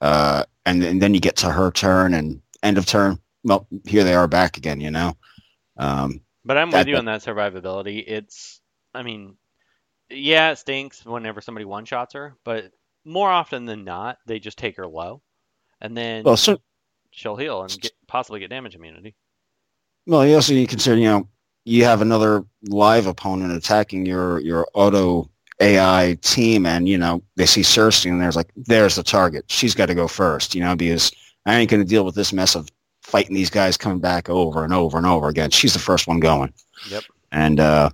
uh, 0.00 0.44
and, 0.66 0.82
and 0.82 1.02
then 1.02 1.14
you 1.14 1.20
get 1.20 1.36
to 1.36 1.50
her 1.50 1.70
turn 1.70 2.14
and 2.14 2.40
end 2.62 2.78
of 2.78 2.86
turn. 2.86 3.18
Well, 3.42 3.66
here 3.86 4.04
they 4.04 4.14
are 4.14 4.28
back 4.28 4.56
again. 4.56 4.80
You 4.80 4.90
know. 4.90 5.16
Um, 5.76 6.20
But 6.44 6.58
I'm 6.58 6.70
That- 6.70 6.80
with 6.80 6.88
you 6.88 6.96
on 6.96 7.06
that 7.06 7.22
survivability. 7.22 8.04
It's, 8.06 8.60
I 8.94 9.02
mean, 9.02 9.36
yeah, 10.10 10.50
it 10.50 10.58
stinks 10.58 11.04
whenever 11.04 11.40
somebody 11.40 11.64
one 11.64 11.84
shots 11.84 12.14
her, 12.14 12.34
but 12.44 12.72
more 13.04 13.30
often 13.30 13.64
than 13.64 13.84
not, 13.84 14.18
they 14.26 14.38
just 14.40 14.58
take 14.58 14.76
her 14.76 14.86
low, 14.86 15.22
and 15.80 15.96
then 15.96 16.24
well, 16.24 16.36
cer- 16.36 16.58
she'll 17.12 17.36
heal 17.36 17.62
and 17.62 17.80
get, 17.80 17.92
possibly 18.06 18.40
get 18.40 18.50
damage 18.50 18.74
immunity. 18.74 19.14
Well, 20.06 20.26
you 20.26 20.34
also 20.34 20.52
you 20.52 20.66
consider, 20.66 20.96
you 20.96 21.04
know, 21.04 21.28
you 21.64 21.84
have 21.84 22.02
another 22.02 22.44
live 22.64 23.06
opponent 23.06 23.52
attacking 23.52 24.04
your 24.04 24.40
your 24.40 24.66
auto 24.74 25.29
AI 25.60 26.16
team, 26.22 26.66
and 26.66 26.88
you 26.88 26.98
know 26.98 27.22
they 27.36 27.46
see 27.46 27.62
Circe, 27.62 28.04
and 28.04 28.20
there's 28.20 28.36
like, 28.36 28.50
there's 28.56 28.96
the 28.96 29.02
target. 29.02 29.44
She's 29.48 29.74
got 29.74 29.86
to 29.86 29.94
go 29.94 30.08
first, 30.08 30.54
you 30.54 30.62
know, 30.62 30.74
because 30.74 31.12
I 31.46 31.56
ain't 31.56 31.70
going 31.70 31.82
to 31.82 31.88
deal 31.88 32.04
with 32.04 32.14
this 32.14 32.32
mess 32.32 32.54
of 32.54 32.68
fighting 33.02 33.34
these 33.34 33.50
guys 33.50 33.76
coming 33.76 34.00
back 34.00 34.28
over 34.28 34.64
and 34.64 34.72
over 34.72 34.96
and 34.96 35.06
over 35.06 35.28
again. 35.28 35.50
She's 35.50 35.72
the 35.72 35.78
first 35.78 36.06
one 36.06 36.20
going. 36.20 36.52
Yep. 36.90 37.04
And 37.32 37.60
uh, 37.60 37.90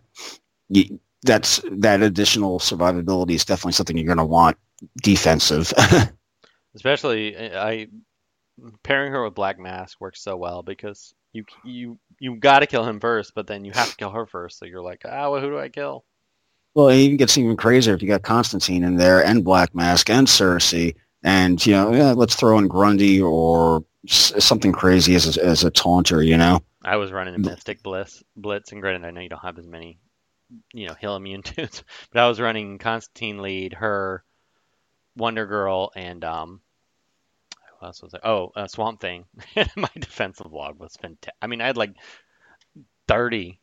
that's 1.23 1.61
that 1.71 2.03
additional 2.03 2.59
survivability 2.59 3.33
is 3.33 3.45
definitely 3.45 3.73
something 3.73 3.97
you're 3.97 4.07
going 4.07 4.19
to 4.19 4.25
want 4.25 4.57
defensive. 5.03 5.73
Especially, 6.75 7.37
I 7.37 7.89
pairing 8.83 9.13
her 9.13 9.25
with 9.25 9.35
Black 9.35 9.59
Mask 9.59 10.01
works 10.01 10.23
so 10.23 10.37
well 10.37 10.63
because 10.63 11.15
you 11.33 11.45
you 11.65 11.99
you 12.19 12.37
got 12.37 12.61
to 12.61 12.67
kill 12.67 12.85
him 12.85 13.01
first, 13.01 13.35
but 13.35 13.47
then 13.47 13.65
you 13.65 13.73
have 13.73 13.91
to 13.91 13.97
kill 13.97 14.11
her 14.11 14.27
first. 14.27 14.59
So 14.59 14.67
you're 14.67 14.83
like, 14.83 15.03
ah, 15.05 15.31
well, 15.31 15.41
who 15.41 15.51
do 15.51 15.59
I 15.59 15.69
kill? 15.69 16.05
Well, 16.77 16.91
it 16.91 16.99
even 16.99 17.17
gets 17.17 17.39
even 17.39 17.57
crazier 17.57 17.95
if 17.95 18.03
you 18.03 18.09
got 18.09 18.21
Constantine 18.21 18.85
in 18.85 18.97
there 18.97 19.25
and 19.25 19.43
Black 19.43 19.75
Mask 19.75 20.11
and 20.11 20.29
Circe, 20.29 20.75
and 21.23 21.65
you 21.67 21.73
know, 21.73 21.95
yeah, 21.95 22.13
let's 22.13 22.35
throw 22.35 22.59
in 22.59 22.69
Grundy 22.69 23.19
or 23.19 23.83
something 24.07 24.73
crazy 24.73 25.15
as 25.15 25.39
a, 25.39 25.43
as 25.43 25.65
a 25.65 25.71
taunter. 25.71 26.23
You 26.23 26.37
know, 26.37 26.61
I 26.85 26.97
was 26.97 27.13
running 27.13 27.35
a 27.35 27.39
Mystic 27.39 27.83
Bliss 27.83 28.23
Blitz, 28.37 28.73
and 28.73 28.83
granted, 28.83 29.07
I 29.07 29.11
know 29.11 29.23
you 29.23 29.31
don't 29.31 29.41
have 29.43 29.57
as 29.57 29.67
many, 29.67 29.99
you 30.75 30.87
know, 30.87 30.93
heal 30.93 31.17
immune 31.17 31.43
tunes, 31.45 31.83
but 32.13 32.23
I 32.23 32.29
was 32.29 32.43
running 32.43 32.77
Constantine 32.77 33.39
lead, 33.39 33.73
her, 33.73 34.23
Wonder 35.17 35.47
Girl, 35.47 35.91
and 35.97 36.23
um, 36.25 36.61
what 37.79 37.87
else 37.87 38.03
was 38.03 38.13
there? 38.13 38.27
Oh, 38.27 38.53
uh, 38.55 38.67
Swamp 38.67 39.01
Thing. 39.01 39.25
My 39.77 39.89
defensive 39.99 40.53
log 40.53 40.79
was 40.79 40.95
fantastic. 41.01 41.33
I 41.41 41.47
mean, 41.47 41.63
I 41.63 41.69
had 41.69 41.79
like 41.79 41.95
30 43.09 43.59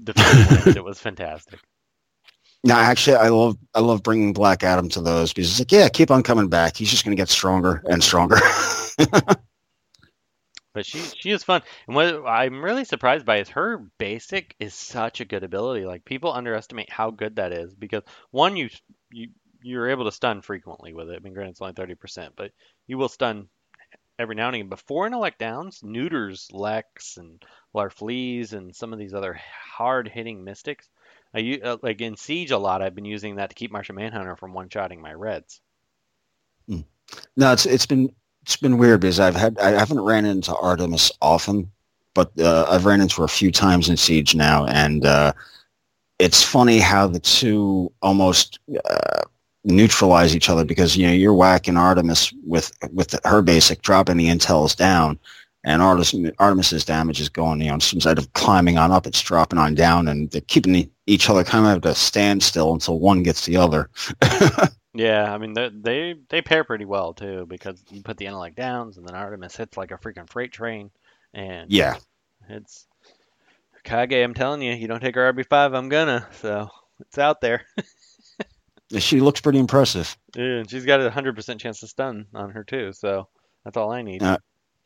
defensive 0.00 0.64
wins. 0.64 0.76
It 0.76 0.84
was 0.84 1.00
fantastic. 1.00 1.58
No, 2.66 2.74
actually, 2.74 3.16
I 3.16 3.28
love 3.28 3.56
I 3.74 3.80
love 3.80 4.02
bringing 4.02 4.32
Black 4.32 4.64
Adam 4.64 4.88
to 4.90 5.00
those 5.00 5.32
because 5.32 5.50
it's 5.50 5.60
like, 5.60 5.70
yeah, 5.70 5.88
keep 5.88 6.10
on 6.10 6.24
coming 6.24 6.48
back. 6.48 6.76
He's 6.76 6.90
just 6.90 7.04
going 7.04 7.16
to 7.16 7.20
get 7.20 7.28
stronger 7.28 7.80
and 7.88 8.02
stronger. 8.02 8.38
but 10.74 10.84
she 10.84 10.98
she 10.98 11.30
is 11.30 11.44
fun, 11.44 11.62
and 11.86 11.94
what 11.94 12.26
I'm 12.26 12.64
really 12.64 12.84
surprised 12.84 13.24
by 13.24 13.38
is 13.38 13.48
her 13.50 13.78
basic 13.98 14.56
is 14.58 14.74
such 14.74 15.20
a 15.20 15.24
good 15.24 15.44
ability. 15.44 15.84
Like 15.84 16.04
people 16.04 16.32
underestimate 16.32 16.90
how 16.90 17.12
good 17.12 17.36
that 17.36 17.52
is 17.52 17.72
because 17.72 18.02
one, 18.32 18.56
you 18.56 18.68
you 19.12 19.28
you're 19.62 19.90
able 19.90 20.06
to 20.06 20.12
stun 20.12 20.42
frequently 20.42 20.92
with 20.92 21.10
it. 21.10 21.16
I 21.16 21.18
mean, 21.20 21.34
granted, 21.34 21.52
it's 21.52 21.60
only 21.60 21.72
30%, 21.72 22.30
but 22.36 22.50
you 22.86 22.98
will 22.98 23.08
stun 23.08 23.48
every 24.18 24.34
now 24.34 24.46
and 24.48 24.56
again. 24.56 24.68
But 24.68 24.80
four 24.80 25.06
intellect 25.06 25.38
downs 25.38 25.80
neuters 25.82 26.48
Lex 26.52 27.16
and 27.16 27.44
Larfleeze 27.74 28.52
and 28.52 28.74
some 28.74 28.92
of 28.92 28.98
these 28.98 29.14
other 29.14 29.40
hard 29.76 30.08
hitting 30.08 30.44
mystics. 30.44 30.88
I, 31.36 31.60
uh, 31.62 31.76
like 31.82 32.00
in 32.00 32.16
Siege 32.16 32.50
a 32.50 32.58
lot, 32.58 32.80
I've 32.80 32.94
been 32.94 33.04
using 33.04 33.36
that 33.36 33.50
to 33.50 33.54
keep 33.54 33.70
Martian 33.70 33.96
Manhunter 33.96 34.36
from 34.36 34.54
one 34.54 34.70
shotting 34.70 35.00
my 35.02 35.12
reds. 35.12 35.60
Hmm. 36.66 36.80
No, 37.36 37.52
it's 37.52 37.66
it's 37.66 37.86
been 37.86 38.10
it's 38.42 38.56
been 38.56 38.78
weird 38.78 39.00
because 39.00 39.20
I've 39.20 39.36
had 39.36 39.58
I 39.58 39.70
haven't 39.72 40.00
ran 40.00 40.24
into 40.24 40.56
Artemis 40.56 41.12
often, 41.20 41.70
but 42.14 42.32
uh, 42.40 42.66
I've 42.70 42.86
ran 42.86 43.02
into 43.02 43.16
her 43.16 43.24
a 43.24 43.28
few 43.28 43.52
times 43.52 43.88
in 43.88 43.98
Siege 43.98 44.34
now, 44.34 44.64
and 44.66 45.04
uh, 45.04 45.34
it's 46.18 46.42
funny 46.42 46.78
how 46.78 47.06
the 47.06 47.20
two 47.20 47.92
almost 48.00 48.58
uh, 48.88 49.22
neutralize 49.64 50.34
each 50.34 50.48
other 50.48 50.64
because 50.64 50.96
you 50.96 51.06
know 51.06 51.12
you're 51.12 51.34
whacking 51.34 51.76
Artemis 51.76 52.32
with 52.46 52.72
with 52.92 53.14
her 53.26 53.42
basic 53.42 53.82
dropping 53.82 54.16
the 54.16 54.28
intels 54.28 54.74
down, 54.74 55.18
and 55.64 55.82
Artemis 55.82 56.14
Artemis's 56.38 56.86
damage 56.86 57.20
is 57.20 57.28
going 57.28 57.60
you 57.60 57.68
know 57.68 57.74
instead 57.74 58.16
of 58.16 58.32
climbing 58.32 58.78
on 58.78 58.90
up, 58.90 59.06
it's 59.06 59.20
dropping 59.20 59.58
on 59.58 59.74
down, 59.74 60.08
and 60.08 60.30
they're 60.30 60.40
keeping 60.40 60.72
each 61.06 61.30
other 61.30 61.44
kind 61.44 61.66
of 61.66 61.84
at 61.84 61.90
a 61.90 61.94
standstill 61.94 62.72
until 62.72 62.98
one 62.98 63.22
gets 63.22 63.46
the 63.46 63.56
other. 63.56 63.90
yeah, 64.94 65.32
I 65.32 65.38
mean 65.38 65.54
they 65.54 66.14
they 66.28 66.42
pair 66.42 66.64
pretty 66.64 66.84
well 66.84 67.14
too 67.14 67.46
because 67.46 67.82
you 67.90 68.02
put 68.02 68.16
the 68.16 68.26
intellect 68.26 68.56
downs, 68.56 68.96
and 68.96 69.06
then 69.06 69.14
Artemis 69.14 69.56
hits 69.56 69.76
like 69.76 69.90
a 69.90 69.98
freaking 69.98 70.28
freight 70.28 70.52
train, 70.52 70.90
and 71.32 71.70
yeah, 71.70 71.96
it's 72.48 72.86
Kage. 73.84 74.12
I'm 74.12 74.34
telling 74.34 74.62
you, 74.62 74.72
you 74.72 74.88
don't 74.88 75.00
take 75.00 75.14
her 75.14 75.32
RB5, 75.32 75.76
I'm 75.76 75.88
gonna. 75.88 76.26
So 76.40 76.68
it's 77.00 77.18
out 77.18 77.40
there. 77.40 77.64
She 78.98 79.20
looks 79.20 79.40
pretty 79.40 79.58
impressive. 79.58 80.16
Yeah, 80.36 80.58
and 80.58 80.70
she's 80.70 80.84
got 80.84 81.00
a 81.00 81.10
hundred 81.10 81.34
percent 81.34 81.60
chance 81.60 81.80
to 81.80 81.88
stun 81.88 82.26
on 82.34 82.50
her 82.50 82.62
too. 82.62 82.92
So 82.92 83.26
that's 83.64 83.76
all 83.76 83.90
I 83.90 84.02
need. 84.02 84.22
Uh, 84.22 84.38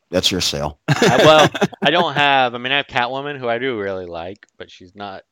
that's 0.09 0.31
your 0.31 0.41
sale. 0.41 0.79
well, 1.01 1.49
I 1.83 1.91
don't 1.91 2.15
have. 2.15 2.55
I 2.55 2.57
mean, 2.57 2.71
I 2.71 2.77
have 2.77 2.87
Catwoman, 2.87 3.37
who 3.37 3.47
I 3.47 3.59
do 3.59 3.79
really 3.79 4.07
like, 4.07 4.47
but 4.57 4.71
she's 4.71 4.95
not 4.95 5.23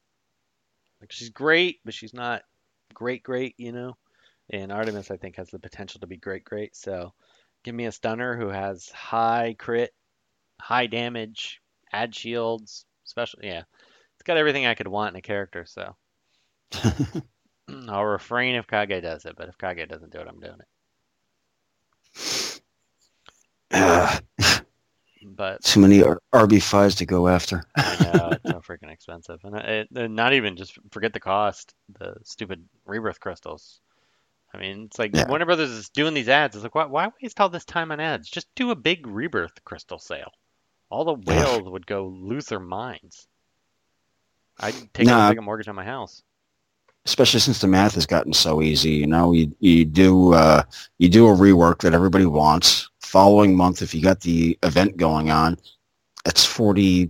like 1.01 1.11
she's 1.11 1.29
great, 1.29 1.79
but 1.85 1.93
she's 1.93 2.13
not 2.13 2.43
great, 2.93 3.23
great. 3.23 3.55
You 3.57 3.71
know. 3.71 3.97
And 4.51 4.71
Artemis, 4.71 5.11
I 5.11 5.17
think, 5.17 5.35
has 5.35 5.49
the 5.49 5.59
potential 5.59 6.01
to 6.01 6.07
be 6.07 6.17
great, 6.17 6.43
great. 6.43 6.75
So, 6.75 7.13
give 7.63 7.75
me 7.75 7.85
a 7.85 7.91
stunner 7.91 8.35
who 8.35 8.47
has 8.47 8.89
high 8.89 9.55
crit, 9.59 9.91
high 10.59 10.87
damage, 10.87 11.61
add 11.93 12.15
shields, 12.15 12.85
special. 13.03 13.39
Yeah, 13.43 13.63
it's 14.15 14.23
got 14.25 14.37
everything 14.37 14.65
I 14.65 14.75
could 14.75 14.87
want 14.87 15.13
in 15.13 15.19
a 15.19 15.21
character. 15.21 15.65
So. 15.65 15.95
I'll 17.87 18.05
refrain 18.05 18.55
if 18.55 18.67
Kage 18.67 19.01
does 19.01 19.25
it, 19.25 19.35
but 19.37 19.49
if 19.49 19.57
Kage 19.57 19.87
doesn't 19.87 20.11
do 20.11 20.19
it, 20.19 20.27
I'm 20.27 20.39
doing 20.39 20.59
it. 23.71 23.71
But 25.35 25.63
too 25.63 25.79
many 25.79 26.01
RB 26.33 26.61
fives 26.61 26.95
to 26.95 27.05
go 27.05 27.27
after. 27.27 27.63
I 27.77 28.11
know 28.13 28.29
it's 28.31 28.49
so 28.49 28.61
freaking 28.61 28.91
expensive, 28.91 29.39
and 29.43 29.55
it, 29.55 29.87
it, 29.93 30.11
not 30.11 30.33
even 30.33 30.55
just 30.55 30.77
forget 30.91 31.13
the 31.13 31.19
cost. 31.19 31.73
The 31.99 32.15
stupid 32.23 32.65
rebirth 32.85 33.19
crystals. 33.19 33.79
I 34.53 34.57
mean, 34.57 34.85
it's 34.85 34.97
like 34.97 35.15
yeah. 35.15 35.27
Warner 35.27 35.45
Brothers 35.45 35.69
is 35.69 35.89
doing 35.89 36.13
these 36.13 36.29
ads. 36.29 36.55
It's 36.55 36.63
like, 36.63 36.73
why, 36.73 36.85
why 36.85 37.09
waste 37.21 37.39
all 37.39 37.49
this 37.49 37.65
time 37.65 37.91
on 37.91 37.99
ads? 37.99 38.29
Just 38.29 38.47
do 38.55 38.71
a 38.71 38.75
big 38.75 39.05
rebirth 39.05 39.63
crystal 39.63 39.99
sale. 39.99 40.31
All 40.89 41.05
the 41.05 41.13
whales 41.13 41.69
would 41.69 41.85
go 41.85 42.07
lose 42.07 42.45
their 42.45 42.59
minds. 42.59 43.27
I'd 44.59 44.93
take 44.93 45.07
a 45.07 45.41
mortgage 45.41 45.67
on 45.67 45.75
my 45.75 45.85
house 45.85 46.23
especially 47.09 47.39
since 47.39 47.59
the 47.59 47.67
math 47.67 47.95
has 47.95 48.05
gotten 48.05 48.33
so 48.33 48.61
easy. 48.61 48.91
You 48.91 49.07
know, 49.07 49.31
you 49.33 49.53
you 49.59 49.83
do 49.83 50.33
uh, 50.33 50.61
you 50.99 51.09
do 51.09 51.27
a 51.27 51.35
rework 51.35 51.79
that 51.79 51.95
everybody 51.95 52.27
wants. 52.27 52.87
Following 53.01 53.57
month, 53.57 53.81
if 53.81 53.95
you 53.95 54.03
got 54.03 54.21
the 54.21 54.57
event 54.61 54.95
going 54.95 55.31
on, 55.31 55.57
it's 56.27 56.45
40, 56.45 57.09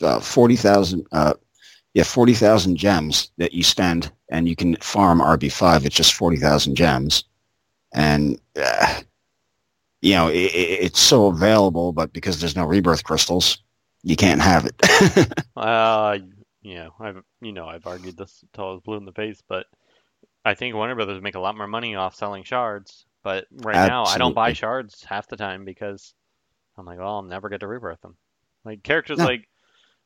uh, 0.00 0.20
40,000, 0.20 1.04
uh, 1.10 1.34
yeah, 1.94 2.04
40,000 2.04 2.76
gems 2.76 3.32
that 3.38 3.52
you 3.52 3.64
spend 3.64 4.12
and 4.28 4.48
you 4.48 4.54
can 4.54 4.76
farm 4.76 5.20
RB5. 5.20 5.84
It's 5.84 5.96
just 5.96 6.14
40,000 6.14 6.76
gems. 6.76 7.24
And, 7.92 8.40
uh, 8.56 9.00
you 10.02 10.14
know, 10.14 10.28
it, 10.28 10.52
it's 10.54 11.00
so 11.00 11.26
available, 11.26 11.92
but 11.92 12.12
because 12.12 12.38
there's 12.38 12.54
no 12.54 12.64
rebirth 12.64 13.02
crystals, 13.02 13.58
you 14.04 14.14
can't 14.14 14.40
have 14.40 14.66
it. 14.66 15.42
uh, 15.56 16.18
you 16.62 16.76
know, 16.76 16.94
I've 17.00 17.22
you 17.40 17.52
know 17.52 17.66
I've 17.66 17.86
argued 17.86 18.16
this 18.16 18.42
until 18.42 18.68
I 18.68 18.72
was 18.72 18.80
blue 18.80 18.96
in 18.96 19.04
the 19.04 19.12
face, 19.12 19.42
but 19.46 19.66
I 20.44 20.54
think 20.54 20.74
Warner 20.74 20.94
Brothers 20.94 21.22
make 21.22 21.34
a 21.34 21.40
lot 21.40 21.56
more 21.56 21.66
money 21.66 21.94
off 21.94 22.14
selling 22.14 22.44
shards. 22.44 23.04
But 23.22 23.46
right 23.50 23.76
Absolutely. 23.76 23.88
now, 23.88 24.04
I 24.04 24.18
don't 24.18 24.34
buy 24.34 24.52
shards 24.52 25.04
half 25.04 25.28
the 25.28 25.36
time 25.36 25.64
because 25.64 26.14
I'm 26.76 26.86
like, 26.86 26.98
well, 26.98 27.16
I'll 27.16 27.22
never 27.22 27.48
get 27.48 27.60
to 27.60 27.68
rebirth 27.68 28.00
them. 28.00 28.16
Like 28.64 28.82
characters 28.82 29.18
no. 29.18 29.24
like 29.24 29.48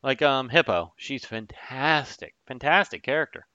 like 0.03 0.21
um 0.21 0.49
Hippo, 0.49 0.93
she's 0.97 1.25
fantastic, 1.25 2.35
fantastic 2.47 3.03
character. 3.03 3.45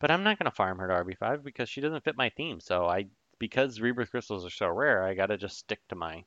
But 0.00 0.10
I'm 0.10 0.24
not 0.24 0.38
gonna 0.38 0.50
farm 0.50 0.78
her 0.78 0.88
to 0.88 0.94
RB5 1.04 1.42
because 1.42 1.68
she 1.68 1.80
doesn't 1.80 2.04
fit 2.04 2.16
my 2.16 2.30
theme. 2.30 2.60
So 2.60 2.86
I 2.86 3.06
because 3.38 3.80
rebirth 3.80 4.10
crystals 4.10 4.44
are 4.44 4.50
so 4.50 4.68
rare, 4.68 5.02
I 5.02 5.14
gotta 5.14 5.36
just 5.36 5.58
stick 5.58 5.80
to 5.88 5.94
my 5.94 6.24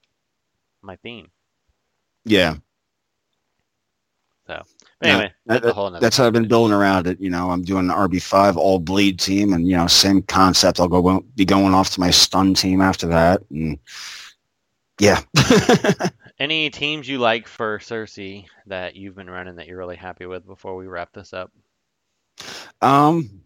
my 0.82 0.96
theme. 0.98 1.30
Yeah, 2.26 2.58
so 4.50 4.64
anyway, 5.04 5.32
yeah, 5.46 5.60
that, 5.60 6.00
that's 6.02 6.18
how 6.18 6.26
I've 6.26 6.34
been 6.34 6.48
building 6.48 6.76
around 6.76 7.06
it. 7.06 7.20
You 7.20 7.30
know, 7.30 7.52
I'm 7.52 7.62
doing 7.62 7.88
an 7.88 7.96
RB5 7.96 8.56
all 8.56 8.80
bleed 8.80 9.20
team, 9.20 9.54
and 9.54 9.68
you 9.68 9.78
know, 9.78 9.86
same 9.86 10.24
concept. 10.24 10.80
I'll 10.80 10.88
go 10.88 11.24
be 11.36 11.46
going 11.46 11.76
off 11.76 11.92
to 11.92 12.00
my 12.00 12.10
stun 12.10 12.56
team 12.56 12.82
after 12.82 13.06
that, 13.08 13.44
and 13.52 13.78
yeah. 15.00 15.22
Any 16.40 16.72
teams 16.72 17.08
you 17.08 17.20
like 17.20 17.48
for 17.48 17.80
Circe 17.80 18.18
that 18.66 18.96
you've 18.96 19.16
been 19.16 19.30
running 19.30 19.56
that 19.58 19.68
you're 19.68 19.78
really 19.78 19.98
happy 19.98 20.26
with 20.26 20.48
before 20.48 20.76
we 20.76 20.88
wrap 20.88 21.14
this 21.14 21.32
up? 21.32 21.52
Um, 22.82 23.42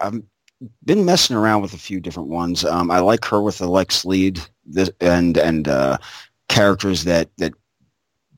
I've 0.00 0.22
been 0.84 1.04
messing 1.04 1.34
around 1.34 1.62
with 1.62 1.74
a 1.74 1.78
few 1.78 2.00
different 2.00 2.28
ones. 2.28 2.64
Um, 2.64 2.92
I 2.92 3.00
like 3.00 3.24
her 3.24 3.42
with 3.42 3.58
the 3.58 3.66
Lex 3.66 4.04
lead 4.04 4.40
this, 4.64 4.90
and 5.00 5.36
and 5.36 5.66
uh, 5.66 5.98
characters 6.48 7.02
that 7.04 7.28
that 7.38 7.54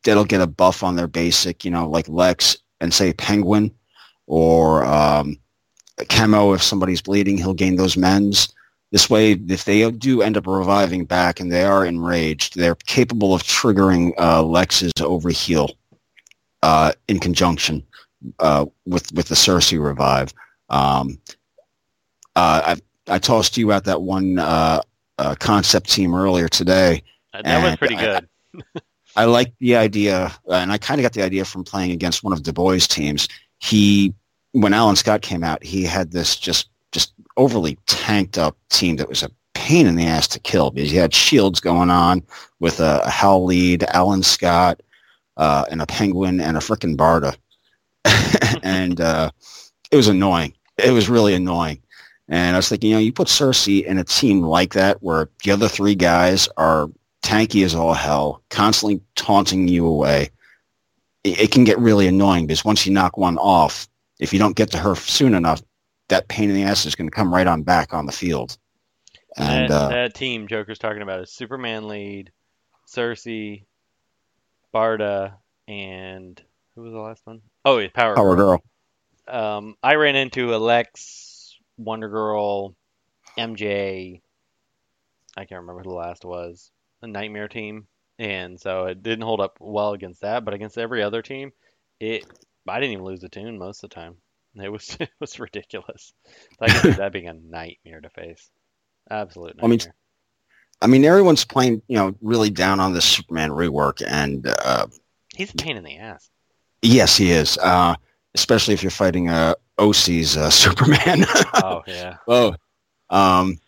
that'll 0.04 0.24
get 0.24 0.40
a 0.40 0.46
buff 0.46 0.82
on 0.82 0.96
their 0.96 1.08
basic, 1.08 1.64
you 1.64 1.70
know, 1.70 1.88
like 1.88 2.08
Lex 2.08 2.56
and 2.80 2.92
say 2.92 3.12
Penguin 3.12 3.74
or 4.26 4.84
um, 4.84 5.38
Chemo. 5.98 6.54
If 6.54 6.62
somebody's 6.62 7.02
bleeding, 7.02 7.36
he'll 7.36 7.54
gain 7.54 7.76
those 7.76 7.96
mends. 7.96 8.52
This 8.90 9.10
way, 9.10 9.32
if 9.32 9.64
they 9.64 9.90
do 9.90 10.22
end 10.22 10.36
up 10.36 10.46
reviving 10.46 11.04
back 11.04 11.40
and 11.40 11.50
they 11.50 11.64
are 11.64 11.84
enraged, 11.84 12.56
they're 12.56 12.76
capable 12.76 13.34
of 13.34 13.42
triggering 13.42 14.12
uh, 14.18 14.42
Lex's 14.42 14.92
overheal 14.98 15.70
uh, 16.62 16.92
in 17.08 17.18
conjunction 17.18 17.84
uh, 18.38 18.66
with 18.86 19.12
with 19.12 19.28
the 19.28 19.36
Circe 19.36 19.72
revive. 19.72 20.32
Um, 20.70 21.18
uh, 22.36 22.76
I 22.76 23.14
I 23.14 23.18
tossed 23.18 23.56
you 23.56 23.72
out 23.72 23.84
that 23.84 24.02
one 24.02 24.38
uh, 24.38 24.80
uh, 25.18 25.34
concept 25.40 25.90
team 25.90 26.14
earlier 26.14 26.48
today. 26.48 27.02
That 27.32 27.64
was 27.64 27.76
pretty 27.76 27.96
good. 27.96 28.28
I, 29.16 29.24
like 29.24 29.52
the 29.60 29.76
idea, 29.76 30.32
and 30.50 30.72
I 30.72 30.78
kind 30.78 31.00
of 31.00 31.02
got 31.02 31.12
the 31.12 31.22
idea 31.22 31.44
from 31.44 31.64
playing 31.64 31.92
against 31.92 32.24
one 32.24 32.32
of 32.32 32.42
Du 32.42 32.52
Bois' 32.52 32.86
teams. 32.88 33.28
He, 33.58 34.14
when 34.52 34.74
Alan 34.74 34.96
Scott 34.96 35.22
came 35.22 35.44
out, 35.44 35.62
he 35.62 35.84
had 35.84 36.12
this 36.12 36.36
just 36.36 36.68
just 36.92 37.12
overly 37.36 37.76
tanked 37.86 38.38
up 38.38 38.56
team 38.70 38.96
that 38.96 39.08
was 39.08 39.24
a 39.24 39.30
pain 39.54 39.86
in 39.86 39.96
the 39.96 40.06
ass 40.06 40.28
to 40.28 40.38
kill 40.38 40.70
because 40.70 40.90
he 40.90 40.96
had 40.96 41.12
shields 41.12 41.58
going 41.58 41.90
on 41.90 42.22
with 42.60 42.78
a, 42.80 43.00
a 43.04 43.10
Hal 43.10 43.44
lead, 43.44 43.82
Alan 43.84 44.22
Scott, 44.22 44.80
uh, 45.36 45.64
and 45.70 45.82
a 45.82 45.86
Penguin 45.86 46.40
and 46.40 46.56
a 46.56 46.60
frickin' 46.60 46.96
Barda. 46.96 47.36
and 48.62 49.00
uh, 49.00 49.30
it 49.90 49.96
was 49.96 50.08
annoying. 50.08 50.54
It 50.78 50.92
was 50.92 51.08
really 51.08 51.34
annoying. 51.34 51.80
And 52.28 52.54
I 52.54 52.58
was 52.58 52.68
thinking, 52.68 52.90
you 52.90 52.96
know, 52.96 53.00
you 53.00 53.12
put 53.12 53.28
Circe 53.28 53.68
in 53.68 53.98
a 53.98 54.04
team 54.04 54.42
like 54.42 54.72
that 54.74 55.02
where 55.02 55.28
the 55.42 55.50
other 55.50 55.68
three 55.68 55.94
guys 55.94 56.48
are 56.56 56.90
tanky 57.24 57.64
as 57.64 57.74
all 57.74 57.94
hell, 57.94 58.42
constantly 58.50 59.00
taunting 59.16 59.66
you 59.66 59.86
away. 59.86 60.30
It, 61.24 61.40
it 61.40 61.50
can 61.50 61.64
get 61.64 61.78
really 61.78 62.06
annoying 62.06 62.46
because 62.46 62.64
once 62.64 62.86
you 62.86 62.92
knock 62.92 63.16
one 63.16 63.38
off, 63.38 63.88
if 64.20 64.32
you 64.32 64.38
don't 64.38 64.54
get 64.54 64.70
to 64.72 64.78
her 64.78 64.94
soon 64.94 65.34
enough, 65.34 65.62
that 66.08 66.28
pain 66.28 66.50
in 66.50 66.54
the 66.54 66.62
ass 66.62 66.86
is 66.86 66.94
going 66.94 67.08
to 67.08 67.14
come 67.14 67.32
right 67.32 67.46
on 67.46 67.62
back 67.62 67.92
on 67.94 68.06
the 68.06 68.12
field. 68.12 68.56
And 69.36 69.70
that, 69.70 69.74
uh, 69.74 69.88
that 69.88 70.14
team 70.14 70.46
Joker's 70.46 70.78
talking 70.78 71.02
about 71.02 71.20
is 71.20 71.32
Superman 71.32 71.88
lead, 71.88 72.30
Circe, 72.84 73.26
Barda, 74.72 75.34
and 75.66 76.40
who 76.74 76.82
was 76.82 76.92
the 76.92 77.00
last 77.00 77.26
one? 77.26 77.40
Oh, 77.64 77.78
yeah, 77.78 77.88
Power, 77.92 78.14
Power 78.14 78.36
Girl. 78.36 78.62
Girl. 79.26 79.56
Um, 79.56 79.76
I 79.82 79.94
ran 79.94 80.14
into 80.14 80.52
Alex, 80.52 81.58
Wonder 81.78 82.08
Girl, 82.08 82.76
MJ. 83.38 84.20
I 85.36 85.44
can't 85.44 85.62
remember 85.62 85.82
who 85.82 85.90
the 85.90 85.96
last 85.96 86.24
was. 86.24 86.70
A 87.04 87.06
Nightmare 87.06 87.48
team, 87.48 87.86
and 88.18 88.58
so 88.58 88.86
it 88.86 89.02
didn't 89.02 89.24
hold 89.24 89.40
up 89.40 89.58
well 89.60 89.92
against 89.92 90.22
that. 90.22 90.44
But 90.44 90.54
against 90.54 90.78
every 90.78 91.02
other 91.02 91.22
team, 91.22 91.52
it 92.00 92.24
I 92.66 92.80
didn't 92.80 92.92
even 92.92 93.04
lose 93.04 93.22
a 93.22 93.28
tune 93.28 93.58
most 93.58 93.84
of 93.84 93.90
the 93.90 93.94
time. 93.94 94.16
It 94.56 94.70
was 94.70 94.96
it 95.00 95.10
was 95.20 95.38
ridiculous. 95.38 96.12
I 96.60 96.68
can 96.68 96.82
see 96.82 96.90
that 96.98 97.12
being 97.12 97.28
a 97.28 97.34
nightmare 97.34 98.00
to 98.00 98.10
face. 98.10 98.50
Absolute 99.10 99.56
nightmare. 99.56 99.64
I 99.64 99.68
mean, 99.68 99.80
I 100.82 100.86
mean, 100.86 101.04
everyone's 101.04 101.44
playing, 101.44 101.82
you 101.88 101.96
know, 101.96 102.14
really 102.20 102.50
down 102.50 102.80
on 102.80 102.92
the 102.92 103.00
Superman 103.00 103.50
rework, 103.50 104.02
and 104.06 104.46
uh, 104.64 104.86
he's 105.34 105.52
a 105.52 105.56
pain 105.56 105.76
in 105.76 105.84
the 105.84 105.98
ass. 105.98 106.30
Yes, 106.82 107.16
he 107.16 107.30
is. 107.30 107.58
Uh, 107.58 107.94
especially 108.34 108.74
if 108.74 108.82
you're 108.82 108.90
fighting 108.90 109.28
uh, 109.28 109.54
OC's 109.78 110.36
uh, 110.36 110.50
Superman. 110.50 111.24
oh 111.62 111.82
yeah. 111.86 112.16
Oh, 112.26 112.54
um, 113.10 113.58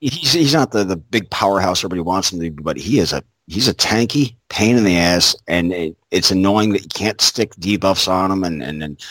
he's 0.00 0.32
he's 0.32 0.54
not 0.54 0.70
the, 0.72 0.84
the 0.84 0.96
big 0.96 1.30
powerhouse 1.30 1.80
everybody 1.80 2.00
wants 2.00 2.32
him 2.32 2.40
to 2.40 2.50
be, 2.50 2.62
but 2.62 2.76
he 2.76 2.98
is 2.98 3.12
a 3.12 3.22
he's 3.46 3.68
a 3.68 3.74
tanky 3.74 4.36
pain 4.48 4.76
in 4.76 4.84
the 4.84 4.96
ass, 4.96 5.36
and 5.46 5.72
it, 5.72 5.96
it's 6.10 6.30
annoying 6.30 6.72
that 6.72 6.82
you 6.82 6.88
can't 6.88 7.20
stick 7.20 7.54
debuffs 7.56 8.08
on 8.08 8.30
him, 8.30 8.44
and 8.44 8.62
and, 8.62 8.82
and 8.82 9.04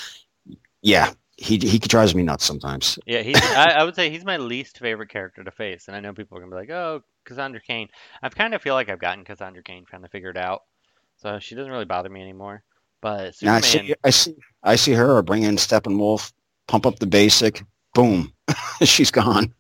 yeah, 0.82 1.12
he 1.38 1.58
he 1.58 1.80
drives 1.80 2.16
me 2.16 2.24
nuts 2.24 2.46
sometimes. 2.46 2.98
Yeah, 3.06 3.22
he's. 3.22 3.42
I, 3.42 3.76
I, 3.78 3.84
would 3.84 3.96
say 3.98 4.10
he's 4.10 4.26
my 4.26 4.38
least 4.38 4.80
favorite 4.80 5.10
character 5.10 5.44
to 5.44 5.52
face, 5.52 5.88
and 5.88 5.96
I 5.96 6.00
know 6.00 6.14
people 6.14 6.38
are 6.38 6.42
gonna 6.42 6.52
be 6.52 6.58
like, 6.58 6.70
"Oh, 6.70 7.04
Cassandra 7.26 7.62
Cain." 7.62 7.90
I 8.22 8.30
kind 8.30 8.54
of 8.54 8.62
feel 8.62 8.74
like 8.74 8.90
I've 8.90 9.00
gotten 9.00 9.26
Cassandra 9.26 9.64
Cain 9.64 9.86
kind 9.86 10.06
of 10.06 10.12
figured 10.12 10.38
out, 10.38 10.64
so 11.18 11.40
she 11.40 11.56
doesn't 11.56 11.72
really 11.72 11.86
bother 11.86 12.10
me 12.10 12.22
anymore. 12.22 12.64
But 13.02 13.36
Superman, 13.36 13.58
I 13.58 13.62
see, 13.62 13.96
I 14.04 14.10
see, 14.10 14.36
I 14.64 14.76
see 14.76 14.94
her 14.94 15.22
bring 15.22 15.44
in 15.44 15.56
Steppenwolf, 15.58 16.32
pump 16.68 16.86
up 16.86 16.98
the 16.98 17.06
basic, 17.06 17.64
boom, 17.94 18.34
she's 18.84 19.12
gone. 19.12 19.54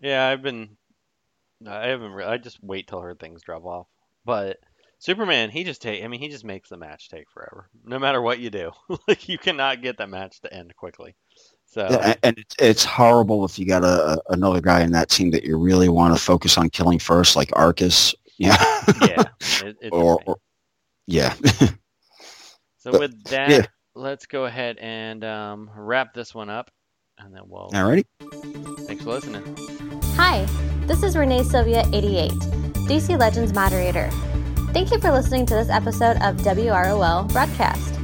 Yeah, 0.00 0.26
I've 0.26 0.42
been. 0.42 0.76
I 1.66 1.88
haven't. 1.88 2.12
Re- 2.12 2.24
I 2.24 2.38
just 2.38 2.62
wait 2.62 2.86
till 2.86 3.00
her 3.00 3.14
things 3.14 3.42
drop 3.42 3.64
off, 3.64 3.86
but 4.24 4.58
Superman, 4.98 5.50
he 5.50 5.64
just 5.64 5.80
take. 5.80 6.02
I 6.02 6.08
mean, 6.08 6.20
he 6.20 6.28
just 6.28 6.44
makes 6.44 6.68
the 6.68 6.76
match 6.76 7.08
take 7.08 7.30
forever, 7.30 7.68
no 7.84 7.98
matter 7.98 8.20
what 8.20 8.40
you 8.40 8.50
do. 8.50 8.72
like 9.08 9.28
you 9.28 9.38
cannot 9.38 9.82
get 9.82 9.98
that 9.98 10.10
match 10.10 10.40
to 10.40 10.52
end 10.52 10.74
quickly. 10.76 11.14
So 11.66 11.86
yeah, 11.88 12.14
and 12.22 12.38
it's, 12.38 12.56
it's 12.58 12.84
horrible 12.84 13.44
if 13.44 13.58
you 13.58 13.66
got 13.66 13.84
a, 13.84 14.20
another 14.30 14.60
guy 14.60 14.82
in 14.82 14.92
that 14.92 15.10
team 15.10 15.30
that 15.32 15.44
you 15.44 15.56
really 15.56 15.88
want 15.88 16.16
to 16.16 16.20
focus 16.20 16.58
on 16.58 16.70
killing 16.70 16.98
first, 16.98 17.36
like 17.36 17.50
Arcus. 17.54 18.14
Yeah. 18.40 18.54
yeah. 19.02 19.24
It, 19.62 19.88
or, 19.90 20.22
or, 20.24 20.36
yeah. 21.08 21.34
so 22.78 22.92
but, 22.92 23.00
with 23.00 23.24
that, 23.24 23.50
yeah. 23.50 23.66
let's 23.96 24.26
go 24.26 24.44
ahead 24.44 24.78
and 24.78 25.24
um, 25.24 25.68
wrap 25.74 26.14
this 26.14 26.36
one 26.36 26.48
up, 26.48 26.70
and 27.18 27.34
then 27.34 27.42
we'll. 27.46 27.70
Alrighty. 27.70 28.04
Thanks 28.86 29.04
for 29.04 29.10
listening. 29.10 29.42
Hi, 30.16 30.46
this 30.86 31.02
is 31.02 31.16
Renee 31.16 31.42
Sylvia, 31.42 31.84
88, 31.92 32.32
DC 32.32 33.18
Legends 33.18 33.52
moderator. 33.52 34.10
Thank 34.72 34.90
you 34.90 34.98
for 34.98 35.10
listening 35.10 35.46
to 35.46 35.54
this 35.54 35.68
episode 35.68 36.16
of 36.22 36.36
WROL 36.36 37.32
Broadcast. 37.32 37.94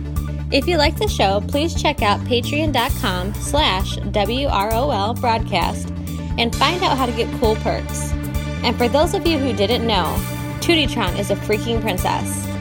If 0.53 0.67
you 0.69 0.77
like 0.77 0.97
the 0.97 1.09
show, 1.09 1.41
please 1.49 1.81
check 1.81 2.03
out 2.03 2.21
patreon.com 2.21 3.35
slash 3.35 3.97
WROL 3.99 5.21
Broadcast 5.21 5.89
and 6.39 6.55
find 6.55 6.83
out 6.83 6.97
how 6.97 7.07
to 7.07 7.13
get 7.13 7.29
cool 7.41 7.57
perks. 7.57 8.13
And 8.63 8.77
for 8.77 8.89
those 8.89 9.15
of 9.15 9.27
you 9.27 9.39
who 9.39 9.53
didn't 9.53 9.87
know, 9.87 10.15
Tootytron 10.61 11.19
is 11.19 11.31
a 11.31 11.37
freaking 11.37 11.81
princess. 11.81 12.54